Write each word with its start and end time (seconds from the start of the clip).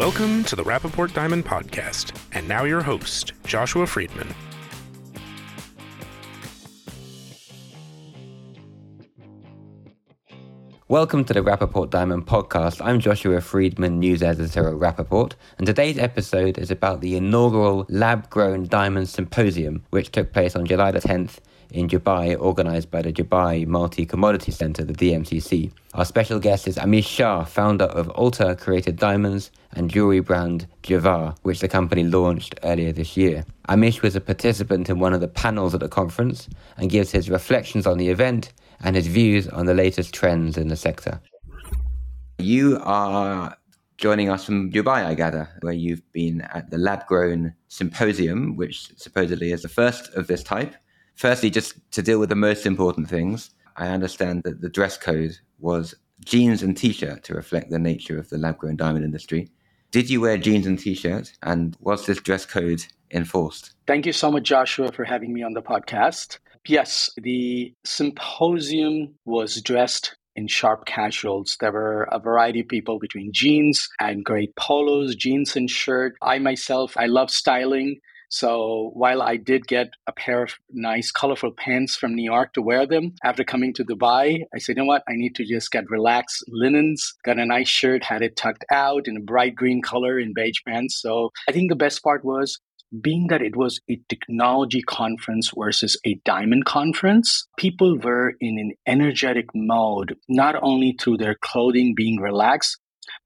Welcome 0.00 0.44
to 0.44 0.56
the 0.56 0.62
Rapaport 0.64 1.12
Diamond 1.12 1.44
Podcast. 1.44 2.18
And 2.32 2.48
now 2.48 2.64
your 2.64 2.80
host, 2.80 3.34
Joshua 3.44 3.86
Friedman. 3.86 4.34
Welcome 10.88 11.26
to 11.26 11.34
the 11.34 11.42
Rapaport 11.42 11.90
Diamond 11.90 12.26
Podcast. 12.26 12.82
I'm 12.82 12.98
Joshua 12.98 13.42
Friedman, 13.42 13.98
news 13.98 14.22
editor 14.22 14.68
at 14.70 14.74
Rapaport, 14.76 15.34
and 15.58 15.66
today's 15.66 15.98
episode 15.98 16.56
is 16.56 16.70
about 16.70 17.02
the 17.02 17.16
inaugural 17.16 17.84
lab 17.90 18.30
grown 18.30 18.68
diamond 18.68 19.10
symposium, 19.10 19.84
which 19.90 20.12
took 20.12 20.32
place 20.32 20.56
on 20.56 20.64
July 20.64 20.92
the 20.92 21.00
10th 21.00 21.40
in 21.72 21.88
Dubai, 21.88 22.36
organized 22.40 22.90
by 22.90 23.02
the 23.02 23.12
Dubai 23.12 23.66
Multi 23.66 24.06
Commodity 24.06 24.52
Center, 24.52 24.84
the 24.84 24.92
DMCC. 24.92 25.72
Our 25.94 26.04
special 26.04 26.38
guest 26.38 26.68
is 26.68 26.76
Amish 26.76 27.06
Shah, 27.06 27.44
founder 27.44 27.86
of 27.86 28.08
Altr 28.08 28.58
Created 28.58 28.96
Diamonds 28.96 29.50
and 29.72 29.90
jewelry 29.90 30.20
brand 30.20 30.66
Jawar, 30.82 31.36
which 31.42 31.60
the 31.60 31.68
company 31.68 32.04
launched 32.04 32.54
earlier 32.62 32.92
this 32.92 33.16
year. 33.16 33.44
Amish 33.68 34.02
was 34.02 34.16
a 34.16 34.20
participant 34.20 34.88
in 34.88 34.98
one 34.98 35.12
of 35.12 35.20
the 35.20 35.28
panels 35.28 35.74
at 35.74 35.80
the 35.80 35.88
conference 35.88 36.48
and 36.76 36.90
gives 36.90 37.10
his 37.10 37.30
reflections 37.30 37.86
on 37.86 37.98
the 37.98 38.08
event 38.08 38.52
and 38.82 38.96
his 38.96 39.06
views 39.06 39.48
on 39.48 39.66
the 39.66 39.74
latest 39.74 40.14
trends 40.14 40.56
in 40.56 40.68
the 40.68 40.76
sector. 40.76 41.20
You 42.38 42.80
are 42.82 43.56
joining 44.00 44.30
us 44.30 44.44
from 44.46 44.72
Dubai, 44.72 45.04
I 45.04 45.14
gather, 45.14 45.48
where 45.60 45.74
you've 45.74 46.10
been 46.12 46.40
at 46.40 46.70
the 46.70 46.78
lab 46.78 47.06
grown 47.06 47.54
symposium, 47.68 48.56
which 48.56 48.96
supposedly 48.96 49.52
is 49.52 49.62
the 49.62 49.68
first 49.68 50.12
of 50.14 50.26
this 50.26 50.42
type. 50.42 50.74
Firstly, 51.20 51.50
just 51.50 51.74
to 51.90 52.00
deal 52.00 52.18
with 52.18 52.30
the 52.30 52.34
most 52.34 52.64
important 52.64 53.06
things, 53.06 53.50
I 53.76 53.88
understand 53.88 54.42
that 54.44 54.62
the 54.62 54.70
dress 54.70 54.96
code 54.96 55.36
was 55.58 55.94
jeans 56.24 56.62
and 56.62 56.74
t 56.74 56.94
shirt 56.94 57.24
to 57.24 57.34
reflect 57.34 57.68
the 57.68 57.78
nature 57.78 58.18
of 58.18 58.30
the 58.30 58.38
lab 58.38 58.56
grown 58.56 58.76
diamond 58.76 59.04
industry. 59.04 59.50
Did 59.90 60.08
you 60.08 60.22
wear 60.22 60.38
jeans 60.38 60.66
and 60.66 60.78
t 60.78 60.94
shirt? 60.94 61.30
And 61.42 61.76
was 61.78 62.06
this 62.06 62.22
dress 62.22 62.46
code 62.46 62.86
enforced? 63.10 63.74
Thank 63.86 64.06
you 64.06 64.14
so 64.14 64.30
much, 64.30 64.44
Joshua, 64.44 64.92
for 64.92 65.04
having 65.04 65.34
me 65.34 65.42
on 65.42 65.52
the 65.52 65.60
podcast. 65.60 66.38
Yes, 66.66 67.10
the 67.18 67.74
symposium 67.84 69.14
was 69.26 69.60
dressed 69.60 70.16
in 70.36 70.48
sharp 70.48 70.86
casuals. 70.86 71.58
There 71.60 71.72
were 71.72 72.04
a 72.04 72.18
variety 72.18 72.60
of 72.60 72.68
people 72.68 72.98
between 72.98 73.30
jeans 73.34 73.90
and 74.00 74.24
great 74.24 74.56
polos, 74.56 75.14
jeans 75.16 75.54
and 75.54 75.68
shirt. 75.68 76.14
I 76.22 76.38
myself, 76.38 76.96
I 76.96 77.08
love 77.08 77.30
styling. 77.30 78.00
So 78.30 78.92
while 78.94 79.22
I 79.22 79.36
did 79.36 79.66
get 79.66 79.90
a 80.06 80.12
pair 80.12 80.44
of 80.44 80.54
nice, 80.70 81.10
colorful 81.10 81.50
pants 81.50 81.96
from 81.96 82.14
New 82.14 82.24
York 82.24 82.54
to 82.54 82.62
wear 82.62 82.86
them 82.86 83.14
after 83.24 83.42
coming 83.42 83.74
to 83.74 83.84
Dubai, 83.84 84.42
I 84.54 84.58
said, 84.58 84.76
you 84.76 84.82
know 84.82 84.86
what? 84.86 85.02
I 85.08 85.14
need 85.14 85.34
to 85.34 85.44
just 85.44 85.72
get 85.72 85.90
relaxed 85.90 86.44
linens. 86.48 87.14
Got 87.24 87.40
a 87.40 87.44
nice 87.44 87.68
shirt, 87.68 88.04
had 88.04 88.22
it 88.22 88.36
tucked 88.36 88.64
out 88.70 89.08
in 89.08 89.16
a 89.16 89.20
bright 89.20 89.56
green 89.56 89.82
color 89.82 90.18
in 90.18 90.32
beige 90.32 90.60
pants. 90.66 91.00
So 91.00 91.30
I 91.48 91.52
think 91.52 91.70
the 91.70 91.76
best 91.76 92.04
part 92.04 92.24
was 92.24 92.58
being 93.00 93.28
that 93.28 93.42
it 93.42 93.56
was 93.56 93.80
a 93.88 94.00
technology 94.08 94.82
conference 94.82 95.52
versus 95.56 95.96
a 96.04 96.20
diamond 96.24 96.64
conference, 96.64 97.46
people 97.56 97.98
were 97.98 98.34
in 98.40 98.58
an 98.58 98.72
energetic 98.86 99.46
mode, 99.54 100.16
not 100.28 100.56
only 100.60 100.96
through 101.00 101.18
their 101.18 101.36
clothing 101.40 101.94
being 101.96 102.20
relaxed, 102.20 102.78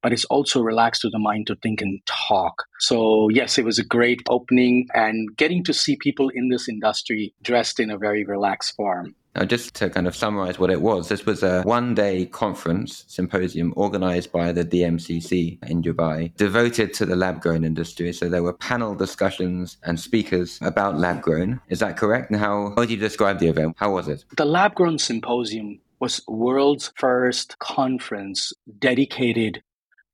but 0.05 0.13
it's 0.13 0.25
also 0.25 0.61
relaxed 0.61 1.01
to 1.01 1.09
the 1.09 1.17
mind 1.17 1.47
to 1.47 1.55
think 1.63 1.81
and 1.81 1.99
talk. 2.05 2.65
So, 2.77 3.27
yes, 3.29 3.57
it 3.57 3.65
was 3.65 3.79
a 3.79 3.83
great 3.83 4.21
opening 4.29 4.87
and 4.93 5.35
getting 5.35 5.63
to 5.63 5.73
see 5.73 5.95
people 5.95 6.29
in 6.29 6.49
this 6.49 6.69
industry 6.69 7.33
dressed 7.41 7.79
in 7.79 7.89
a 7.89 7.97
very 7.97 8.23
relaxed 8.23 8.75
form. 8.75 9.15
Now, 9.35 9.45
just 9.45 9.73
to 9.77 9.89
kind 9.89 10.05
of 10.05 10.15
summarize 10.15 10.59
what 10.59 10.69
it 10.69 10.83
was, 10.83 11.09
this 11.09 11.25
was 11.25 11.41
a 11.41 11.63
one 11.63 11.95
day 11.95 12.27
conference 12.27 13.03
symposium 13.07 13.73
organized 13.75 14.31
by 14.31 14.51
the 14.51 14.63
DMCC 14.63 15.57
in 15.67 15.81
Dubai, 15.81 16.37
devoted 16.37 16.93
to 16.93 17.07
the 17.07 17.15
lab 17.15 17.41
grown 17.41 17.63
industry. 17.63 18.13
So 18.13 18.29
there 18.29 18.43
were 18.43 18.53
panel 18.53 18.93
discussions 18.93 19.77
and 19.81 19.99
speakers 19.99 20.59
about 20.61 20.99
lab 20.99 21.23
grown. 21.23 21.61
Is 21.69 21.79
that 21.79 21.97
correct? 21.97 22.29
And 22.29 22.39
how, 22.39 22.69
how 22.69 22.75
would 22.75 22.91
you 22.91 22.97
describe 22.97 23.39
the 23.39 23.47
event? 23.47 23.75
How 23.79 23.91
was 23.91 24.07
it? 24.07 24.23
The 24.37 24.45
lab 24.45 24.75
grown 24.75 24.99
symposium 24.99 25.79
was 25.99 26.21
world's 26.27 26.91
first 26.95 27.57
conference 27.57 28.53
dedicated 28.77 29.63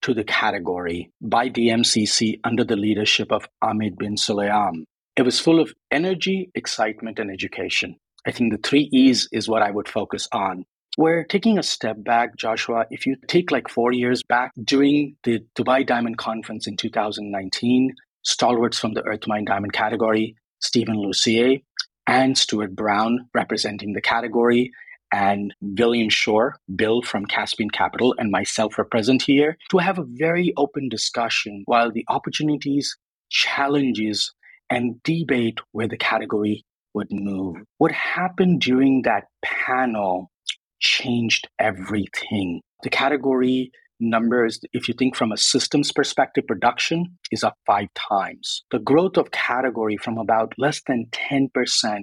to 0.02 0.14
the 0.14 0.24
category 0.24 1.12
by 1.22 1.50
DMCC 1.50 2.40
under 2.44 2.64
the 2.64 2.76
leadership 2.76 3.32
of 3.32 3.48
Ahmed 3.62 3.98
bin 3.98 4.16
Sulayem. 4.16 4.86
It 5.16 5.24
was 5.24 5.40
full 5.40 5.60
of 5.60 5.74
energy, 5.92 6.52
excitement, 6.56 7.20
and 7.20 7.30
education. 7.30 7.98
I 8.26 8.32
think 8.32 8.52
the 8.52 8.60
three 8.68 8.90
E's 8.92 9.28
is 9.32 9.48
what 9.48 9.62
I 9.62 9.72
would 9.72 9.88
focus 9.88 10.28
on. 10.32 10.66
We're 10.98 11.24
taking 11.24 11.58
a 11.58 11.64
step 11.64 12.04
back, 12.04 12.36
Joshua. 12.36 12.86
If 12.90 13.06
you 13.06 13.16
take 13.28 13.52
like 13.52 13.70
four 13.70 13.94
years 13.94 14.24
back 14.24 14.52
during 14.62 15.16
the 15.24 15.40
Dubai 15.56 15.86
Diamond 15.86 16.18
Conference 16.18 16.68
in 16.68 16.76
2019, 16.76 17.96
stalwarts 18.24 18.78
from 18.78 18.94
the 18.94 19.04
Earthmine 19.04 19.46
Diamond 19.46 19.74
category, 19.74 20.36
Stephen 20.60 20.98
Lussier 20.98 21.64
and 22.08 22.38
Stuart 22.38 22.76
Brown 22.76 23.30
representing 23.34 23.94
the 23.94 24.02
category, 24.02 24.72
and 25.12 25.54
William 25.62 26.10
Shore, 26.10 26.56
Bill 26.76 27.02
from 27.02 27.26
Caspian 27.26 27.70
Capital, 27.70 28.16
and 28.18 28.32
myself 28.32 28.78
are 28.80 28.86
present 28.86 29.22
here 29.24 29.58
to 29.70 29.78
have 29.78 30.00
a 30.00 30.06
very 30.08 30.54
open 30.58 30.90
discussion 30.90 31.64
while 31.66 31.92
the 31.92 32.06
opportunities, 32.08 32.98
challenges, 33.30 34.34
and 34.70 35.02
debate 35.04 35.60
where 35.72 35.88
the 35.88 35.98
category 35.98 36.66
would 36.94 37.08
move. 37.12 37.58
What 37.78 37.92
happened 37.92 38.62
during 38.62 39.02
that 39.04 39.26
panel 39.44 40.32
changed 40.80 41.48
everything. 41.60 42.62
The 42.84 42.90
category 42.90 43.72
numbers, 44.02 44.60
if 44.74 44.88
you 44.88 44.94
think 44.98 45.16
from 45.16 45.32
a 45.32 45.38
systems 45.38 45.92
perspective, 45.92 46.46
production 46.48 47.18
is 47.32 47.44
up 47.44 47.58
five 47.66 47.88
times. 47.96 48.64
The 48.72 48.80
growth 48.80 49.18
of 49.18 49.32
category 49.32 49.98
from 49.98 50.18
about 50.18 50.54
less 50.58 50.82
than 50.88 51.08
10% 51.12 51.50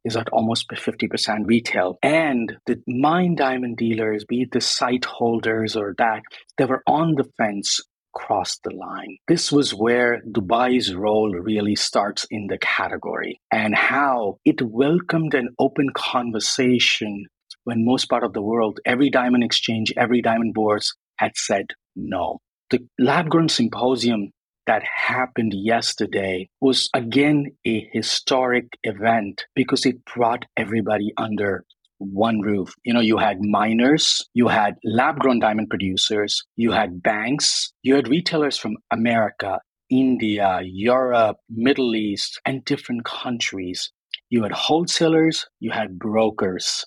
is 0.05 0.17
at 0.17 0.29
almost 0.31 0.69
50% 0.71 1.47
retail. 1.47 1.99
And 2.03 2.57
the 2.67 2.81
mine 2.87 3.35
diamond 3.35 3.77
dealers, 3.77 4.25
be 4.25 4.43
it 4.43 4.53
the 4.53 4.61
sightholders 4.61 5.77
or 5.77 5.95
that, 5.99 6.23
they 6.57 6.65
were 6.65 6.83
on 6.87 7.15
the 7.17 7.29
fence 7.37 7.81
crossed 8.15 8.63
the 8.65 8.75
line. 8.75 9.17
This 9.29 9.53
was 9.53 9.73
where 9.73 10.21
Dubai's 10.29 10.95
role 10.95 11.33
really 11.33 11.77
starts 11.77 12.27
in 12.31 12.49
the 12.49 12.59
category 12.59 13.41
and 13.53 13.75
how 13.75 14.39
it 14.45 14.61
welcomed 14.63 15.35
an 15.35 15.51
open 15.59 15.91
conversation 15.95 17.27
when 17.65 17.85
most 17.85 18.09
part 18.09 18.25
of 18.25 18.33
the 18.33 18.43
world, 18.43 18.81
every 18.87 19.11
diamond 19.11 19.45
exchange, 19.45 19.93
every 19.97 20.23
diamond 20.23 20.55
boards 20.55 20.95
had 21.19 21.33
said 21.37 21.67
no. 21.99 22.39
The 22.71 22.87
lab 22.99 23.29
grown 23.29 23.49
symposium 23.49 24.31
that 24.67 24.83
happened 24.83 25.53
yesterday 25.55 26.49
was 26.61 26.91
again 26.95 27.47
a 27.67 27.89
historic 27.93 28.67
event 28.85 29.47
because 29.55 29.87
it 29.87 30.05
brought 30.05 30.45
everybody 30.57 31.13
under 31.17 31.65
one 31.99 32.41
roof. 32.41 32.75
You 32.85 32.95
know, 32.95 33.01
you 33.01 33.17
had 33.19 33.39
miners, 33.41 34.27
you 34.35 34.49
had 34.49 34.77
lab 34.85 35.19
grown 35.19 35.41
diamond 35.41 35.71
producers, 35.71 36.45
you 36.57 36.71
had 36.71 37.03
banks, 37.03 37.73
you 37.83 37.97
had 37.97 38.09
retailers 38.09 38.57
from 38.57 38.77
America, 38.91 39.59
India, 39.91 40.61
Europe, 40.63 41.39
Middle 41.49 41.97
East, 41.97 42.41
and 42.45 42.65
different 42.65 43.05
countries. 43.05 43.91
You 44.31 44.43
had 44.43 44.53
wholesalers, 44.53 45.47
you 45.61 45.71
had 45.71 45.99
brokers. 45.99 46.85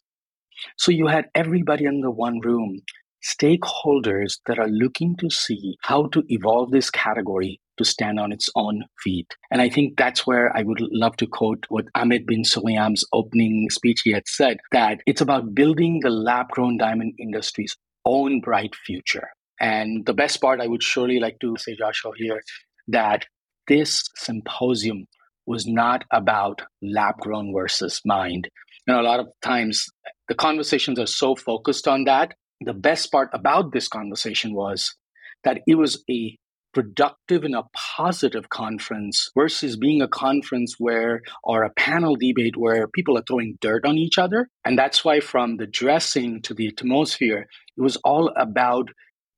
So 0.77 0.91
you 0.91 1.07
had 1.07 1.25
everybody 1.33 1.85
the 2.01 2.11
one 2.11 2.39
room, 2.39 2.81
stakeholders 3.23 4.39
that 4.47 4.59
are 4.59 4.67
looking 4.67 5.15
to 5.17 5.29
see 5.29 5.77
how 5.81 6.07
to 6.07 6.23
evolve 6.29 6.71
this 6.71 6.89
category 6.89 7.59
to 7.77 7.85
stand 7.85 8.19
on 8.19 8.31
its 8.31 8.49
own 8.55 8.83
feet. 9.03 9.35
And 9.49 9.61
I 9.61 9.69
think 9.69 9.97
that's 9.97 10.25
where 10.27 10.55
I 10.55 10.63
would 10.63 10.81
love 10.81 11.17
to 11.17 11.27
quote 11.27 11.65
what 11.69 11.85
Ahmed 11.95 12.25
bin 12.25 12.43
Sulayem's 12.43 13.05
opening 13.13 13.69
speech 13.69 14.01
he 14.03 14.11
had 14.11 14.27
said 14.27 14.57
that 14.71 15.01
it's 15.05 15.21
about 15.21 15.55
building 15.55 15.99
the 16.01 16.09
lab 16.09 16.49
grown 16.49 16.77
diamond 16.77 17.13
industry's 17.19 17.75
own 18.05 18.39
bright 18.41 18.75
future. 18.85 19.29
And 19.59 20.05
the 20.05 20.13
best 20.13 20.41
part 20.41 20.59
I 20.59 20.67
would 20.67 20.83
surely 20.83 21.19
like 21.19 21.37
to 21.41 21.55
say, 21.57 21.75
Joshua, 21.75 22.11
here, 22.15 22.41
that 22.87 23.25
this 23.67 24.03
symposium 24.15 25.05
was 25.45 25.67
not 25.67 26.03
about 26.11 26.61
lab 26.81 27.17
grown 27.17 27.53
versus 27.53 28.01
mined. 28.05 28.49
You 28.87 28.93
know, 28.93 29.01
a 29.01 29.03
lot 29.03 29.19
of 29.19 29.27
times 29.43 29.85
the 30.27 30.35
conversations 30.35 30.99
are 30.99 31.07
so 31.07 31.35
focused 31.35 31.87
on 31.87 32.05
that. 32.05 32.33
The 32.63 32.73
best 32.73 33.11
part 33.11 33.29
about 33.33 33.71
this 33.71 33.87
conversation 33.87 34.53
was 34.53 34.95
that 35.43 35.61
it 35.67 35.75
was 35.75 36.03
a 36.09 36.37
productive 36.73 37.43
and 37.43 37.55
a 37.55 37.63
positive 37.73 38.49
conference 38.49 39.29
versus 39.37 39.75
being 39.75 40.01
a 40.01 40.07
conference 40.07 40.75
where 40.77 41.21
or 41.43 41.63
a 41.63 41.73
panel 41.73 42.15
debate 42.15 42.55
where 42.55 42.87
people 42.87 43.17
are 43.17 43.23
throwing 43.27 43.57
dirt 43.61 43.85
on 43.85 43.97
each 43.97 44.17
other. 44.17 44.47
And 44.63 44.77
that's 44.77 45.03
why 45.03 45.19
from 45.19 45.57
the 45.57 45.67
dressing 45.67 46.41
to 46.43 46.53
the 46.53 46.67
atmosphere 46.67 47.47
it 47.77 47.81
was 47.81 47.97
all 47.97 48.31
about 48.37 48.89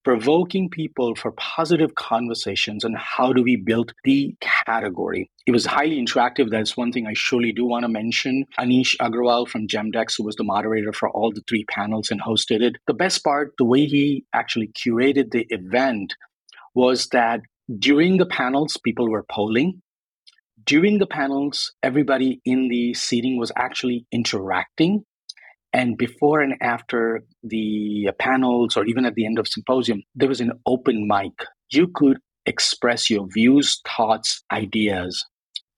provoking 0.04 0.70
people 0.70 1.16
for 1.16 1.32
positive 1.34 1.96
conversations 1.96 2.84
on 2.84 2.94
how 2.98 3.32
do 3.34 3.42
we 3.44 3.56
build 3.56 3.94
the 4.04 4.36
category. 4.42 5.30
It 5.46 5.52
was 5.52 5.66
highly 5.66 6.04
interactive. 6.04 6.50
That's 6.50 6.76
one 6.76 6.92
thing 6.92 7.08
I 7.08 7.14
surely 7.14 7.52
do 7.52 7.66
want 7.66 7.84
to 7.84 7.90
mention. 7.90 8.46
Anish 8.60 8.96
Agrawal 8.98 9.48
from 9.48 9.68
Gemdex, 9.68 10.16
who 10.18 10.24
was 10.24 10.36
the 10.36 10.44
moderator 10.44 10.94
for 10.94 11.10
all 11.10 11.32
the 11.32 11.44
three 11.48 11.66
panels 11.66 12.12
and 12.12 12.22
hosted 12.22 12.62
it. 12.62 12.76
The 12.88 12.94
best 12.94 13.24
part, 13.24 13.54
the 13.58 13.66
way 13.66 13.86
he 13.86 14.26
actually 14.34 14.68
curated 14.68 15.32
the 15.32 15.46
event 15.50 16.16
was 16.76 17.08
that 17.10 17.42
During 17.80 18.18
the 18.18 18.26
panels, 18.26 18.78
people 18.84 19.10
were 19.10 19.24
polling. 19.24 19.82
During 20.66 21.00
the 21.00 21.08
panels, 21.08 21.74
everybody 21.82 22.42
in 22.44 22.68
the 22.68 22.94
seating 22.94 23.38
was 23.38 23.54
actually 23.56 24.06
interacting. 24.12 25.06
And 25.74 25.98
before 25.98 26.42
and 26.42 26.54
after 26.62 27.24
the 27.44 28.10
panels, 28.20 28.78
or 28.78 28.86
even 28.86 29.06
at 29.06 29.16
the 29.16 29.26
end 29.26 29.40
of 29.40 29.48
symposium, 29.48 30.04
there 30.14 30.30
was 30.30 30.40
an 30.40 30.52
open 30.68 31.08
mic. 31.08 31.34
You 31.72 31.88
could 31.94 32.20
express 32.46 33.10
your 33.10 33.28
views, 33.34 33.82
thoughts, 33.88 34.44
ideas. 34.52 35.26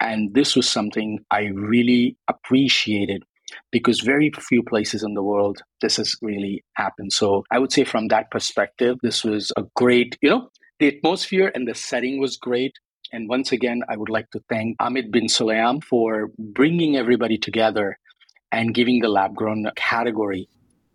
And 0.02 0.34
this 0.34 0.56
was 0.56 0.68
something 0.68 1.20
I 1.32 1.46
really 1.54 2.18
appreciated 2.28 3.24
because 3.72 4.02
very 4.02 4.32
few 4.38 4.64
places 4.64 5.04
in 5.04 5.14
the 5.14 5.24
world 5.24 5.62
this 5.82 5.98
has 5.98 6.16
really 6.22 6.64
happened. 6.76 7.14
So 7.14 7.44
I 7.52 7.60
would 7.60 7.72
say 7.72 7.84
from 7.84 8.10
that 8.10 8.32
perspective, 8.32 8.98
this 9.02 9.24
was 9.24 9.52
a 9.56 9.64
great, 9.76 10.18
you 10.22 10.30
know, 10.30 10.50
the 10.80 10.98
atmosphere 10.98 11.52
and 11.54 11.68
the 11.68 11.76
setting 11.76 12.20
was 12.20 12.38
great. 12.38 12.74
And 13.14 13.30
once 13.30 13.52
again, 13.52 13.82
I 13.88 13.96
would 13.96 14.10
like 14.10 14.30
to 14.32 14.42
thank 14.50 14.76
Ahmed 14.80 15.12
bin 15.12 15.28
Sulayem 15.28 15.82
for 15.84 16.32
bringing 16.38 16.98
everybody 16.98 17.38
together 17.38 17.98
and 18.52 18.74
giving 18.74 19.02
the 19.02 19.10
lab 19.10 19.36
grown 19.36 19.70
category 19.76 20.48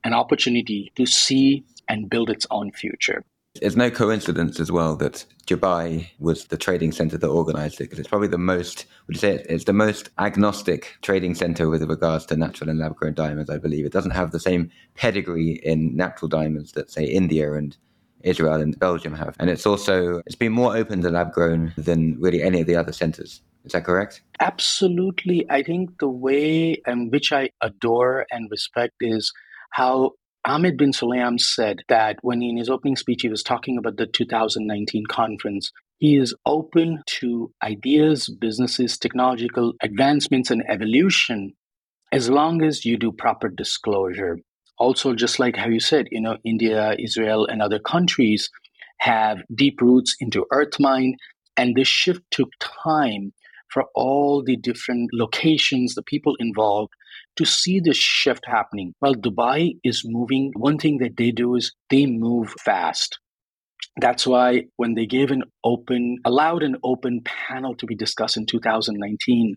an 0.05 0.15
opportunity 0.15 0.93
to 0.97 1.07
see 1.07 1.65
and 1.89 2.09
build 2.09 2.31
its 2.31 2.47
own 2.51 2.73
future. 2.73 3.25
It's 3.61 3.75
no 3.75 3.91
coincidence 3.91 4.61
as 4.61 4.71
well 4.71 4.95
that 4.97 5.25
Dubai 5.47 6.09
was 6.21 6.47
the 6.47 6.57
trading 6.57 6.93
center 6.93 7.19
that 7.19 7.27
organized 7.27 7.81
it 7.81 7.85
because 7.85 7.99
it's 7.99 8.09
probably 8.09 8.29
the 8.29 8.39
most, 8.39 8.87
would 9.07 9.17
you 9.17 9.21
say 9.21 9.45
it's 9.49 9.65
the 9.65 9.73
most 9.73 10.09
agnostic 10.19 10.97
trading 11.03 11.35
center 11.35 11.69
with 11.69 11.83
regards 11.83 12.25
to 12.27 12.37
natural 12.37 12.71
and 12.71 12.79
lab 12.79 12.95
grown 12.95 13.13
diamonds, 13.13 13.51
I 13.51 13.59
believe. 13.59 13.85
It 13.85 13.93
doesn't 13.93 14.13
have 14.13 14.31
the 14.31 14.39
same 14.39 14.71
pedigree 14.95 15.61
in 15.65 15.97
natural 15.97 16.29
diamonds 16.29 16.73
that, 16.73 16.93
say, 16.93 17.05
India 17.05 17.53
and 17.55 17.77
Israel 18.23 18.61
and 18.61 18.79
Belgium 18.79 19.15
have. 19.15 19.35
And 19.41 19.51
it's 19.51 19.67
also, 19.67 20.23
it's 20.27 20.37
been 20.37 20.53
more 20.53 20.77
open 20.77 21.03
to 21.03 21.11
lab 21.11 21.33
grown 21.33 21.73
than 21.77 22.21
really 22.21 22.43
any 22.43 22.61
of 22.61 22.69
the 22.69 22.77
other 22.77 22.93
centers. 22.93 23.43
Is 23.65 23.73
that 23.73 23.85
correct? 23.85 24.23
Absolutely. 24.41 25.47
I 25.51 25.63
think 25.63 25.99
the 25.99 26.09
way 26.09 26.81
in 26.87 27.11
which 27.11 27.33
I 27.33 27.51
adore 27.61 28.27
and 28.31 28.51
respect 28.51 28.95
is 29.01 29.33
how 29.71 30.13
Ahmed 30.45 30.79
bin 30.79 30.93
Sulayem 30.93 31.39
said 31.39 31.83
that 31.89 32.17
when 32.23 32.43
in 32.43 32.57
his 32.57 32.71
opening 32.71 32.97
speech 32.97 33.23
he 33.23 33.29
was 33.29 33.43
talking 33.43 33.77
about 33.77 33.99
the 33.99 34.07
2019 34.07 35.05
conference, 35.07 35.71
he 35.99 36.17
is 36.17 36.35
open 36.47 37.03
to 37.07 37.53
ideas, 37.63 38.29
businesses, 38.41 38.97
technological 38.97 39.75
advancements, 39.83 40.51
and 40.51 40.65
evolution 40.69 41.53
as 42.11 42.31
long 42.31 42.63
as 42.63 42.87
you 42.87 42.97
do 42.97 43.13
proper 43.13 43.49
disclosure. 43.49 44.39
Also, 44.79 45.15
just 45.15 45.39
like 45.39 45.57
how 45.57 45.69
you 45.69 45.79
said, 45.79 46.07
you 46.11 46.21
know, 46.21 46.39
India, 46.43 46.97
Israel, 46.99 47.47
and 47.47 47.61
other 47.61 47.79
countries 47.79 48.49
have 49.01 49.43
deep 49.55 49.81
roots 49.83 50.17
into 50.21 50.47
earth 50.53 50.81
mine, 50.81 51.17
and 51.59 51.77
this 51.77 51.89
shift 51.89 52.23
took 52.31 52.49
time 52.61 53.35
for 53.71 53.85
all 53.95 54.43
the 54.43 54.57
different 54.57 55.11
locations, 55.13 55.95
the 55.95 56.03
people 56.03 56.37
involved 56.39 56.93
to 57.37 57.45
see 57.45 57.81
this 57.81 57.97
shift 57.97 58.45
happening. 58.47 58.95
Well, 59.01 59.15
Dubai 59.15 59.79
is 59.85 60.03
moving. 60.05 60.53
One 60.57 60.79
thing 60.79 60.99
that 60.99 61.17
they 61.17 61.31
do 61.31 61.55
is 61.55 61.73
they 61.89 62.07
move 62.07 62.55
fast. 62.65 63.19
That's 63.97 64.27
why 64.27 64.65
when 64.77 64.95
they 64.95 65.07
gave 65.07 65.31
an 65.31 65.45
open, 65.65 66.19
allowed 66.25 66.63
an 66.63 66.77
open 66.85 67.23
panel 67.25 67.75
to 67.77 67.87
be 67.87 67.95
discussed 67.95 68.37
in 68.37 68.47
2019, 68.47 69.57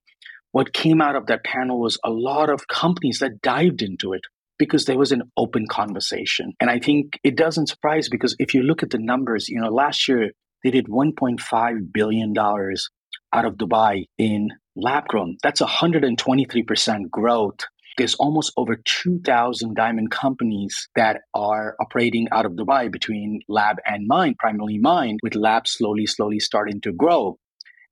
what 0.52 0.74
came 0.74 1.02
out 1.02 1.16
of 1.16 1.26
that 1.28 1.44
panel 1.44 1.80
was 1.80 2.00
a 2.04 2.10
lot 2.10 2.50
of 2.50 2.68
companies 2.68 3.20
that 3.20 3.42
dived 3.42 3.82
into 3.82 4.14
it 4.14 4.22
because 4.60 4.86
there 4.86 4.98
was 4.98 5.12
an 5.12 5.24
open 5.36 5.66
conversation. 5.68 6.54
And 6.60 6.70
I 6.70 6.80
think 6.80 7.20
it 7.24 7.36
doesn't 7.36 7.68
surprise 7.68 8.08
because 8.08 8.36
if 8.40 8.54
you 8.54 8.62
look 8.62 8.84
at 8.84 8.92
the 8.92 9.00
numbers, 9.00 9.50
you 9.50 9.60
know, 9.60 9.70
last 9.70 10.08
year 10.08 10.32
they 10.64 10.72
did 10.72 10.88
$1.5 10.88 11.94
billion 11.94 12.34
out 13.34 13.46
of 13.46 13.56
Dubai 13.56 14.06
in 14.18 14.50
lab 14.76 15.08
grown. 15.08 15.38
That's 15.44 15.62
123% 15.62 17.10
growth. 17.10 17.60
There's 17.98 18.16
almost 18.16 18.54
over 18.58 18.76
2,000 18.76 19.76
diamond 19.76 20.10
companies 20.12 20.88
that 20.96 21.22
are 21.36 21.76
operating 21.80 22.28
out 22.32 22.46
of 22.46 22.54
Dubai 22.54 22.92
between 22.92 23.42
lab 23.48 23.78
and 23.86 24.08
mine, 24.08 24.36
primarily 24.40 24.80
mine, 24.80 25.18
with 25.22 25.36
lab 25.36 25.68
slowly, 25.68 26.08
slowly 26.08 26.40
starting 26.40 26.82
to 26.82 26.92
grow. 26.92 27.38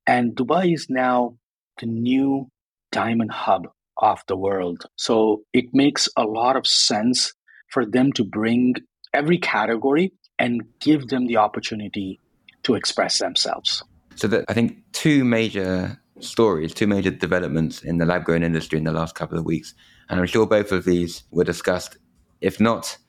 And 0.08 0.36
Dubai 0.36 0.74
is 0.74 0.88
now 0.90 1.38
the 1.80 1.86
new 1.86 2.50
diamond 2.92 3.32
hub 3.32 3.68
of 3.98 4.24
the 4.28 4.36
world. 4.36 4.86
So 4.96 5.44
it 5.54 5.66
makes 5.74 6.10
a 6.18 6.24
lot 6.24 6.56
of 6.56 6.66
sense 6.66 7.34
for 7.70 7.86
them 7.86 8.12
to 8.14 8.24
bring 8.24 8.76
every 9.14 9.38
category 9.38 10.14
and 10.40 10.64
give 10.80 11.08
them 11.10 11.28
the 11.28 11.38
opportunity 11.38 12.20
to 12.64 12.74
express 12.74 13.20
themselves. 13.20 13.84
So 14.22 14.28
that 14.28 14.46
I 14.48 14.54
think 14.54 14.78
two 14.92 15.24
major 15.24 16.00
stories, 16.20 16.76
two 16.76 16.86
major 16.86 17.10
developments 17.10 17.82
in 17.82 17.98
the 17.98 18.06
lab 18.06 18.24
grown 18.24 18.44
industry 18.44 18.78
in 18.78 18.84
the 18.84 18.92
last 18.92 19.16
couple 19.16 19.36
of 19.36 19.46
weeks. 19.46 19.74
And 20.10 20.20
I'm 20.20 20.28
sure 20.28 20.46
both 20.46 20.72
of 20.72 20.86
these 20.86 21.24
were 21.32 21.44
discussed, 21.44 21.98
if 22.40 22.60
not 22.60 23.00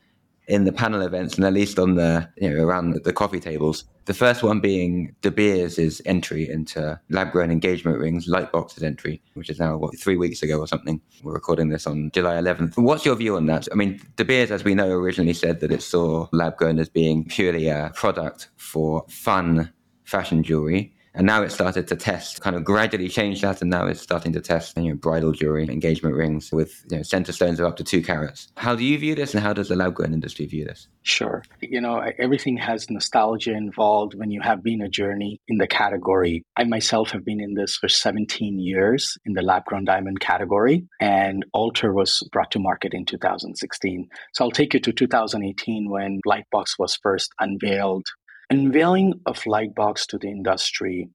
in 0.48 0.64
the 0.64 0.72
panel 0.72 1.02
events 1.02 1.34
and 1.34 1.44
at 1.44 1.52
least 1.52 1.78
on 1.78 1.96
the 1.96 2.26
you 2.38 2.48
know 2.48 2.64
around 2.64 2.98
the 3.04 3.12
coffee 3.12 3.40
tables. 3.40 3.84
The 4.06 4.14
first 4.14 4.42
one 4.42 4.60
being 4.60 5.14
De 5.20 5.30
Beers' 5.30 6.00
entry 6.06 6.48
into 6.48 6.98
lab 7.10 7.30
grown 7.30 7.50
engagement 7.50 7.98
rings, 7.98 8.26
Lightbox's 8.26 8.82
entry, 8.82 9.20
which 9.34 9.50
is 9.50 9.60
now 9.60 9.76
what 9.76 9.94
three 9.98 10.16
weeks 10.16 10.42
ago 10.42 10.60
or 10.60 10.66
something. 10.66 10.98
We're 11.22 11.34
recording 11.34 11.68
this 11.68 11.86
on 11.86 12.10
July 12.14 12.36
11th. 12.36 12.78
What's 12.78 13.04
your 13.04 13.16
view 13.16 13.36
on 13.36 13.44
that? 13.48 13.68
I 13.70 13.74
mean, 13.74 14.00
De 14.16 14.24
Beers, 14.24 14.50
as 14.50 14.64
we 14.64 14.74
know, 14.74 14.88
originally 14.88 15.34
said 15.34 15.60
that 15.60 15.72
it 15.72 15.82
saw 15.82 16.28
lab 16.32 16.56
grown 16.56 16.78
as 16.78 16.88
being 16.88 17.26
purely 17.26 17.68
a 17.68 17.92
product 17.94 18.48
for 18.56 19.04
fun 19.10 19.70
fashion 20.04 20.42
jewelry. 20.42 20.94
And 21.14 21.26
now 21.26 21.42
it 21.42 21.50
started 21.50 21.88
to 21.88 21.96
test, 21.96 22.40
kind 22.40 22.56
of 22.56 22.64
gradually 22.64 23.08
change 23.08 23.42
that, 23.42 23.60
and 23.60 23.70
now 23.70 23.86
it's 23.86 24.00
starting 24.00 24.32
to 24.32 24.40
test 24.40 24.76
you 24.76 24.90
know, 24.90 24.94
bridal 24.94 25.32
jewelry, 25.32 25.64
engagement 25.64 26.14
rings 26.14 26.50
with 26.50 26.84
you 26.90 26.98
know, 26.98 27.02
center 27.02 27.32
stones 27.32 27.60
of 27.60 27.66
up 27.66 27.76
to 27.76 27.84
two 27.84 28.02
carats. 28.02 28.50
How 28.56 28.74
do 28.74 28.84
you 28.84 28.98
view 28.98 29.14
this, 29.14 29.34
and 29.34 29.42
how 29.42 29.52
does 29.52 29.68
the 29.68 29.76
lab 29.76 29.94
grown 29.94 30.14
industry 30.14 30.46
view 30.46 30.64
this? 30.64 30.88
Sure. 31.02 31.42
You 31.60 31.80
know, 31.80 32.02
everything 32.18 32.56
has 32.58 32.88
nostalgia 32.88 33.52
involved 33.52 34.14
when 34.14 34.30
you 34.30 34.40
have 34.40 34.62
been 34.62 34.80
a 34.80 34.88
journey 34.88 35.40
in 35.48 35.58
the 35.58 35.66
category. 35.66 36.44
I 36.56 36.64
myself 36.64 37.10
have 37.10 37.24
been 37.24 37.40
in 37.40 37.54
this 37.54 37.76
for 37.76 37.88
17 37.88 38.58
years 38.58 39.18
in 39.26 39.34
the 39.34 39.42
lab 39.42 39.64
grown 39.64 39.84
diamond 39.84 40.20
category, 40.20 40.86
and 41.00 41.44
Altr 41.54 41.92
was 41.92 42.26
brought 42.32 42.52
to 42.52 42.58
market 42.58 42.94
in 42.94 43.04
2016. 43.04 44.08
So 44.32 44.44
I'll 44.44 44.50
take 44.50 44.72
you 44.74 44.80
to 44.80 44.92
2018 44.92 45.90
when 45.90 46.20
Lightbox 46.26 46.78
was 46.78 46.98
first 47.02 47.32
unveiled 47.40 48.06
Unveiling 48.52 49.14
of 49.24 49.44
Lightbox 49.44 50.08
to 50.08 50.18
the 50.18 50.28
industry 50.28 51.08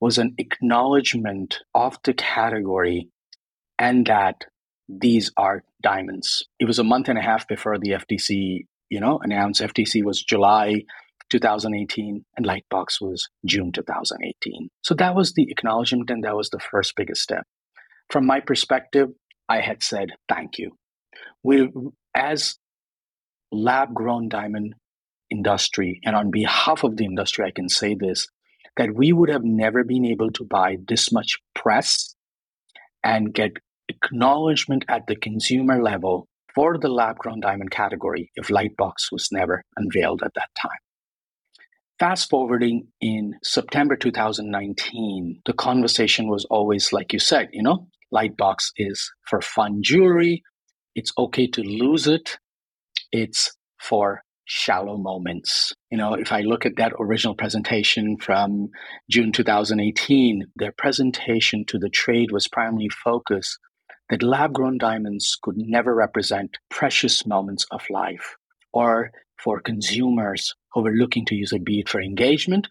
was 0.00 0.18
an 0.18 0.34
acknowledgement 0.36 1.60
of 1.76 1.96
the 2.02 2.12
category 2.12 3.08
and 3.78 4.04
that 4.08 4.46
these 4.88 5.30
are 5.36 5.62
diamonds. 5.80 6.44
It 6.58 6.64
was 6.64 6.80
a 6.80 6.84
month 6.84 7.08
and 7.08 7.16
a 7.16 7.22
half 7.22 7.46
before 7.46 7.78
the 7.78 7.90
FTC, 7.90 8.66
you 8.90 8.98
know, 8.98 9.20
announced 9.22 9.60
FTC 9.60 10.02
was 10.02 10.24
July 10.24 10.82
2018 11.30 12.24
and 12.36 12.44
Lightbox 12.44 13.00
was 13.00 13.28
June 13.46 13.70
2018. 13.70 14.68
So 14.82 14.94
that 14.96 15.14
was 15.14 15.34
the 15.34 15.46
acknowledgement 15.52 16.10
and 16.10 16.24
that 16.24 16.34
was 16.34 16.50
the 16.50 16.58
first 16.58 16.94
biggest 16.96 17.22
step. 17.22 17.44
From 18.10 18.26
my 18.26 18.40
perspective, 18.40 19.10
I 19.48 19.60
had 19.60 19.84
said 19.84 20.08
thank 20.28 20.58
you. 20.58 20.72
We 21.44 21.68
as 22.12 22.56
lab 23.52 23.94
grown 23.94 24.28
diamond 24.28 24.74
industry, 25.32 26.00
and 26.04 26.14
on 26.14 26.30
behalf 26.30 26.84
of 26.84 26.96
the 26.96 27.04
industry, 27.04 27.44
I 27.44 27.50
can 27.50 27.68
say 27.68 27.96
this 27.98 28.28
that 28.76 28.94
we 28.94 29.12
would 29.12 29.28
have 29.28 29.44
never 29.44 29.84
been 29.84 30.06
able 30.06 30.30
to 30.30 30.44
buy 30.44 30.76
this 30.88 31.12
much 31.12 31.36
press 31.54 32.14
and 33.04 33.34
get 33.34 33.52
acknowledgement 33.88 34.84
at 34.88 35.06
the 35.06 35.16
consumer 35.16 35.82
level 35.82 36.26
for 36.54 36.78
the 36.78 36.88
lab 36.88 37.18
grown 37.18 37.40
diamond 37.40 37.70
category 37.70 38.30
if 38.34 38.48
Lightbox 38.48 39.10
was 39.10 39.28
never 39.32 39.62
unveiled 39.76 40.22
at 40.22 40.32
that 40.34 40.48
time. 40.56 40.80
Fast 41.98 42.30
forwarding 42.30 42.88
in 43.00 43.34
September 43.42 43.96
2019, 43.96 45.42
the 45.44 45.52
conversation 45.52 46.28
was 46.28 46.44
always 46.46 46.92
like 46.92 47.12
you 47.12 47.18
said, 47.18 47.48
you 47.52 47.62
know, 47.62 47.86
Lightbox 48.12 48.72
is 48.76 49.12
for 49.28 49.40
fun 49.40 49.80
jewelry. 49.82 50.42
It's 50.94 51.12
okay 51.16 51.46
to 51.48 51.62
lose 51.62 52.06
it. 52.06 52.38
It's 53.12 53.56
for 53.80 54.22
shallow 54.52 54.98
moments. 54.98 55.72
You 55.90 55.96
know, 55.96 56.12
if 56.12 56.30
I 56.30 56.42
look 56.42 56.66
at 56.66 56.76
that 56.76 56.92
original 57.00 57.34
presentation 57.34 58.18
from 58.18 58.68
June 59.10 59.32
2018, 59.32 60.44
their 60.56 60.72
presentation 60.72 61.64
to 61.68 61.78
the 61.78 61.88
trade 61.88 62.30
was 62.30 62.48
primarily 62.48 62.90
focused 62.90 63.58
that 64.10 64.22
lab 64.22 64.52
grown 64.52 64.76
diamonds 64.76 65.38
could 65.42 65.54
never 65.56 65.94
represent 65.94 66.58
precious 66.68 67.24
moments 67.24 67.64
of 67.70 67.80
life 67.88 68.36
or 68.74 69.10
for 69.42 69.58
consumers 69.58 70.54
who 70.74 70.82
were 70.82 70.92
looking 70.92 71.24
to 71.26 71.34
use 71.34 71.52
it, 71.52 71.64
be 71.64 71.80
it 71.80 71.88
for 71.88 72.02
engagement 72.02 72.68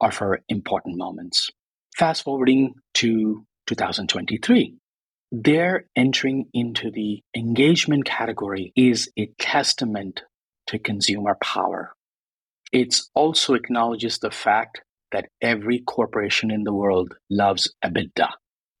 or 0.00 0.12
for 0.12 0.40
important 0.48 0.96
moments. 0.96 1.50
Fast 1.96 2.22
forwarding 2.22 2.74
to 2.94 3.44
2023, 3.66 4.76
their 5.32 5.86
entering 5.96 6.46
into 6.54 6.92
the 6.92 7.20
engagement 7.36 8.04
category 8.04 8.72
is 8.76 9.10
a 9.18 9.28
testament 9.40 10.22
to 10.68 10.78
consumer 10.78 11.36
power. 11.42 11.94
It 12.72 13.00
also 13.14 13.54
acknowledges 13.54 14.18
the 14.18 14.30
fact 14.30 14.82
that 15.12 15.28
every 15.40 15.80
corporation 15.80 16.50
in 16.50 16.64
the 16.64 16.72
world 16.72 17.14
loves 17.30 17.72
EBITDA 17.84 18.30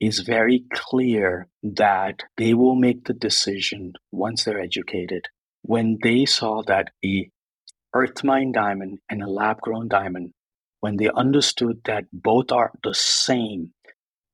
is 0.00 0.20
very 0.20 0.64
clear 0.72 1.48
that 1.62 2.20
they 2.36 2.52
will 2.52 2.74
make 2.74 3.04
the 3.04 3.14
decision 3.14 3.92
once 4.12 4.44
they're 4.44 4.60
educated. 4.60 5.22
When 5.62 5.98
they 6.02 6.26
saw 6.26 6.62
that 6.66 6.88
a 7.04 7.30
earth 7.94 8.22
mine 8.22 8.52
diamond 8.52 8.98
and 9.08 9.22
a 9.22 9.30
lab 9.30 9.60
grown 9.60 9.88
diamond, 9.88 10.32
when 10.80 10.96
they 10.96 11.10
understood 11.16 11.80
that 11.84 12.04
both 12.12 12.52
are 12.52 12.72
the 12.82 12.94
same, 12.94 13.72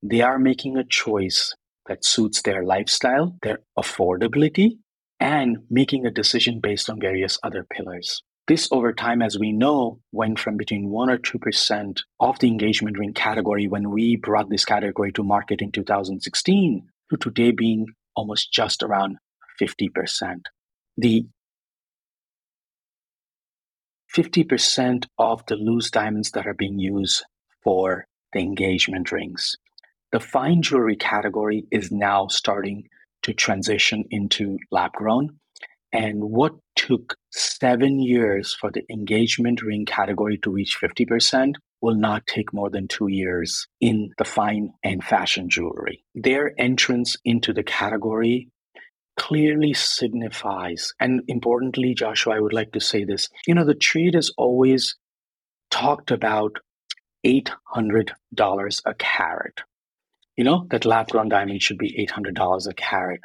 they 0.01 0.21
are 0.21 0.37
making 0.37 0.77
a 0.77 0.83
choice 0.83 1.55
that 1.87 2.03
suits 2.03 2.41
their 2.41 2.63
lifestyle, 2.63 3.37
their 3.41 3.59
affordability, 3.77 4.77
and 5.19 5.57
making 5.69 6.05
a 6.05 6.11
decision 6.11 6.59
based 6.59 6.89
on 6.89 6.99
various 6.99 7.37
other 7.43 7.65
pillars. 7.69 8.23
This 8.47 8.67
over 8.71 8.91
time, 8.91 9.21
as 9.21 9.39
we 9.39 9.53
know, 9.53 9.99
went 10.11 10.37
from 10.37 10.57
between 10.57 10.89
1 10.89 11.09
or 11.09 11.17
2% 11.17 11.99
of 12.19 12.39
the 12.39 12.47
engagement 12.47 12.97
ring 12.97 13.13
category 13.13 13.67
when 13.67 13.89
we 13.89 14.17
brought 14.17 14.49
this 14.49 14.65
category 14.65 15.13
to 15.13 15.23
market 15.23 15.61
in 15.61 15.71
2016 15.71 16.87
to 17.09 17.17
today 17.17 17.51
being 17.51 17.87
almost 18.15 18.51
just 18.51 18.83
around 18.83 19.17
50%. 19.61 20.41
The 20.97 21.25
50% 24.13 25.05
of 25.17 25.45
the 25.47 25.55
loose 25.55 25.89
diamonds 25.89 26.31
that 26.31 26.45
are 26.45 26.53
being 26.53 26.79
used 26.79 27.23
for 27.63 28.07
the 28.33 28.39
engagement 28.39 29.11
rings. 29.11 29.55
The 30.11 30.19
fine 30.19 30.61
jewelry 30.61 30.95
category 30.95 31.65
is 31.71 31.91
now 31.91 32.27
starting 32.27 32.89
to 33.23 33.33
transition 33.33 34.05
into 34.09 34.57
lab 34.71 34.93
grown. 34.93 35.39
And 35.91 36.23
what 36.23 36.53
took 36.75 37.15
seven 37.31 37.99
years 37.99 38.55
for 38.59 38.71
the 38.71 38.83
engagement 38.89 39.61
ring 39.61 39.85
category 39.85 40.39
to 40.39 40.51
reach 40.51 40.77
50% 40.81 41.53
will 41.81 41.95
not 41.95 42.25
take 42.25 42.53
more 42.53 42.69
than 42.69 42.87
two 42.87 43.09
years 43.09 43.67
in 43.79 44.09
the 44.17 44.25
fine 44.25 44.71
and 44.83 45.03
fashion 45.03 45.49
jewelry. 45.49 46.03
Their 46.15 46.53
entrance 46.57 47.17
into 47.25 47.53
the 47.53 47.63
category 47.63 48.49
clearly 49.17 49.73
signifies, 49.73 50.93
and 50.99 51.21
importantly, 51.27 51.93
Joshua, 51.93 52.35
I 52.35 52.39
would 52.39 52.53
like 52.53 52.71
to 52.71 52.79
say 52.79 53.03
this 53.03 53.29
you 53.45 53.53
know, 53.53 53.65
the 53.65 53.75
trade 53.75 54.15
has 54.15 54.31
always 54.37 54.95
talked 55.69 56.09
about 56.09 56.57
$800 57.25 58.81
a 58.85 58.93
carat. 58.95 59.61
You 60.35 60.43
know, 60.43 60.65
that 60.71 60.85
lab 60.85 61.09
grown 61.09 61.29
diamond 61.29 61.61
should 61.61 61.77
be 61.77 62.07
$800 62.07 62.67
a 62.67 62.73
carat. 62.73 63.21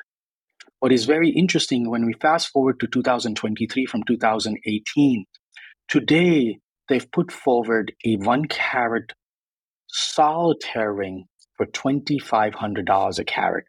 What 0.81 0.93
is 0.93 1.07
very 1.07 1.31
interesting 1.31 1.89
when 1.89 2.05
we 2.05 2.13
fast 2.13 2.49
forward 2.49 2.79
to 2.81 2.87
2023 2.87 3.87
from 3.87 4.03
2018, 4.07 5.25
today 5.89 6.59
they've 6.89 7.11
put 7.11 7.33
forward 7.33 7.93
a 8.05 8.17
one 8.17 8.45
carat 8.47 9.13
solitaire 9.87 10.93
ring 10.93 11.25
for 11.57 11.67
$2,500 11.67 13.19
a 13.19 13.25
carat 13.25 13.65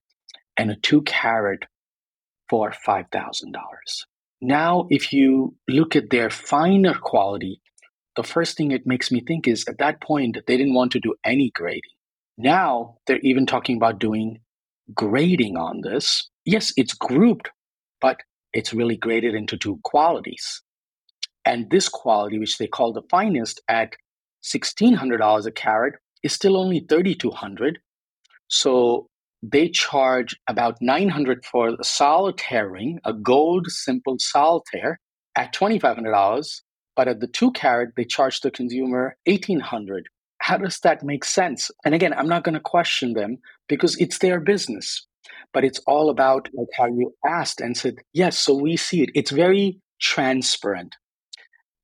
and 0.58 0.70
a 0.70 0.76
two 0.76 1.02
carat 1.04 1.64
for 2.50 2.72
$5,000. 2.72 3.54
Now, 4.42 4.88
if 4.90 5.14
you 5.14 5.56
look 5.68 5.96
at 5.96 6.10
their 6.10 6.30
finer 6.30 6.94
quality, 6.94 7.62
the 8.16 8.24
first 8.24 8.58
thing 8.58 8.72
it 8.72 8.86
makes 8.86 9.12
me 9.12 9.22
think 9.22 9.48
is 9.48 9.66
at 9.68 9.78
that 9.78 10.02
point, 10.02 10.38
they 10.46 10.58
didn't 10.58 10.74
want 10.74 10.92
to 10.92 11.00
do 11.00 11.16
any 11.24 11.52
grading. 11.54 11.82
Now 12.40 12.98
they're 13.06 13.20
even 13.20 13.46
talking 13.46 13.78
about 13.78 14.00
doing 14.00 14.40
grading 14.96 15.56
on 15.56 15.82
this 15.82 16.30
yes, 16.50 16.74
it's 16.78 16.94
grouped, 16.94 17.50
but 18.02 18.18
it's 18.54 18.74
really 18.74 18.98
graded 18.98 19.36
into 19.36 19.58
two 19.58 19.80
qualities. 19.84 20.62
And 21.46 21.70
this 21.70 21.88
quality, 21.88 22.40
which 22.40 22.58
they 22.58 22.68
call 22.68 22.92
the 22.92 23.04
finest 23.10 23.62
at 23.68 23.94
$1,600 24.44 25.46
a 25.46 25.52
carat, 25.52 25.96
is 26.24 26.34
still 26.34 26.58
only 26.58 26.86
3200 26.90 27.80
So 28.48 29.08
they 29.42 29.70
charge 29.70 30.36
about 30.48 30.78
900 30.82 31.46
for 31.46 31.70
a 31.70 31.84
solitaire 31.84 32.70
ring, 32.70 33.00
a 33.06 33.14
gold 33.14 33.68
simple 33.68 34.18
solitaire, 34.20 35.00
at 35.36 35.54
$2,500. 35.54 36.62
But 36.96 37.08
at 37.08 37.20
the 37.22 37.28
two 37.28 37.52
carat, 37.52 37.92
they 37.96 38.04
charge 38.06 38.42
the 38.42 38.52
consumer 38.52 39.16
1800 39.26 40.10
How 40.50 40.58
does 40.58 40.80
that 40.80 41.04
make 41.04 41.24
sense? 41.24 41.72
And 41.86 41.94
again, 41.94 42.14
I'm 42.14 42.28
not 42.28 42.44
going 42.44 42.56
to 42.56 42.72
question 42.76 43.14
them 43.14 43.38
because 43.68 43.96
it's 44.00 44.18
their 44.18 44.40
business 44.40 45.08
but 45.54 45.64
it's 45.64 45.80
all 45.88 46.10
about 46.10 46.50
like 46.54 46.68
how 46.78 46.86
you 46.86 47.14
asked 47.26 47.62
and 47.62 47.76
said 47.76 47.96
yes 48.14 48.38
so 48.38 48.54
we 48.54 48.78
see 48.78 49.02
it. 49.02 49.10
It's 49.16 49.32
very 49.32 49.80
transparent. 50.00 50.96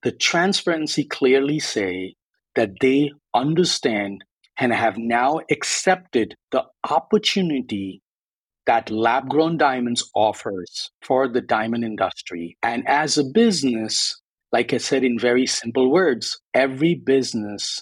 The 0.03 0.12
transparency 0.12 1.03
clearly 1.03 1.60
say 1.60 2.15
that 2.55 2.72
they 2.79 3.12
understand 3.34 4.24
and 4.57 4.72
have 4.72 4.98
now 4.98 5.41
accepted 5.51 6.36
the 6.51 6.63
opportunity 6.89 8.01
that 8.65 8.89
lab 8.89 9.29
grown 9.29 9.57
diamonds 9.57 10.10
offers 10.15 10.89
for 11.01 11.27
the 11.27 11.41
diamond 11.41 11.84
industry. 11.84 12.57
And 12.63 12.88
as 12.88 13.17
a 13.17 13.24
business 13.24 14.22
like 14.51 14.74
i 14.74 14.77
said 14.77 15.03
in 15.03 15.19
very 15.19 15.45
simple 15.45 15.91
words 15.91 16.39
every 16.53 16.95
business 16.95 17.81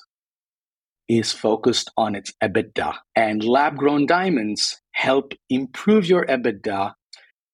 is 1.09 1.31
focused 1.31 1.91
on 1.97 2.15
its 2.15 2.33
EBITDA. 2.41 2.95
And 3.15 3.43
lab 3.43 3.77
grown 3.77 4.05
diamonds 4.05 4.81
help 4.93 5.33
improve 5.49 6.05
your 6.05 6.25
EBITDA 6.25 6.93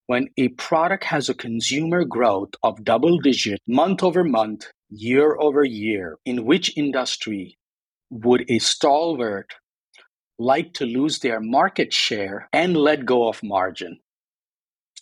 when 0.08 0.30
a 0.38 0.50
product 0.50 1.04
has 1.06 1.30
a 1.30 1.34
consumer 1.36 2.04
growth 2.04 2.50
of 2.64 2.84
double 2.84 3.20
digit 3.20 3.60
month 3.68 4.04
over 4.04 4.24
month, 4.24 4.68
year 4.90 5.38
over 5.40 5.64
year. 5.64 6.18
In 6.26 6.46
which 6.46 6.76
industry 6.78 7.58
would 8.10 8.44
a 8.50 8.60
stalwart 8.60 9.54
like 10.40 10.74
to 10.74 10.86
lose 10.86 11.20
their 11.20 11.40
market 11.40 11.94
share 11.94 12.50
and 12.54 12.76
let 12.76 13.06
go 13.06 13.28
of 13.28 13.44
margin? 13.44 14.00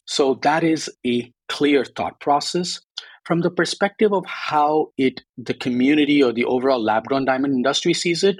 So 0.06 0.36
that 0.42 0.64
is 0.64 0.90
a 1.06 1.32
clear 1.50 1.86
thought 1.86 2.20
process 2.20 2.82
from 3.28 3.42
the 3.42 3.52
perspective 3.52 4.14
of 4.14 4.26
how 4.26 4.88
it 4.98 5.22
the 5.38 5.54
community 5.54 6.24
or 6.24 6.32
the 6.32 6.46
overall 6.46 6.82
lab 6.82 7.04
grown 7.04 7.26
diamond 7.26 7.54
industry 7.54 7.94
sees 7.94 8.24
it 8.24 8.40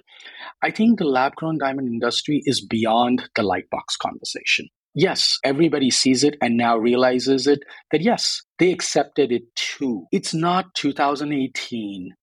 i 0.64 0.72
think 0.72 0.98
the 0.98 1.06
lab 1.06 1.36
grown 1.36 1.58
diamond 1.58 1.90
industry 1.90 2.42
is 2.46 2.66
beyond 2.66 3.30
the 3.36 3.42
lightbox 3.42 3.98
conversation. 4.02 4.68
Yes 4.96 5.38
everybody 5.44 5.92
sees 5.92 6.24
it 6.24 6.38
and 6.42 6.58
now 6.58 6.78
realizes 6.78 7.46
it 7.46 7.60
that 7.92 8.02
yes 8.02 8.42
they 8.60 8.72
accepted 8.72 9.32
it 9.32 9.44
too. 9.56 10.06
It's 10.12 10.34
not 10.34 10.74
2018 10.76 12.14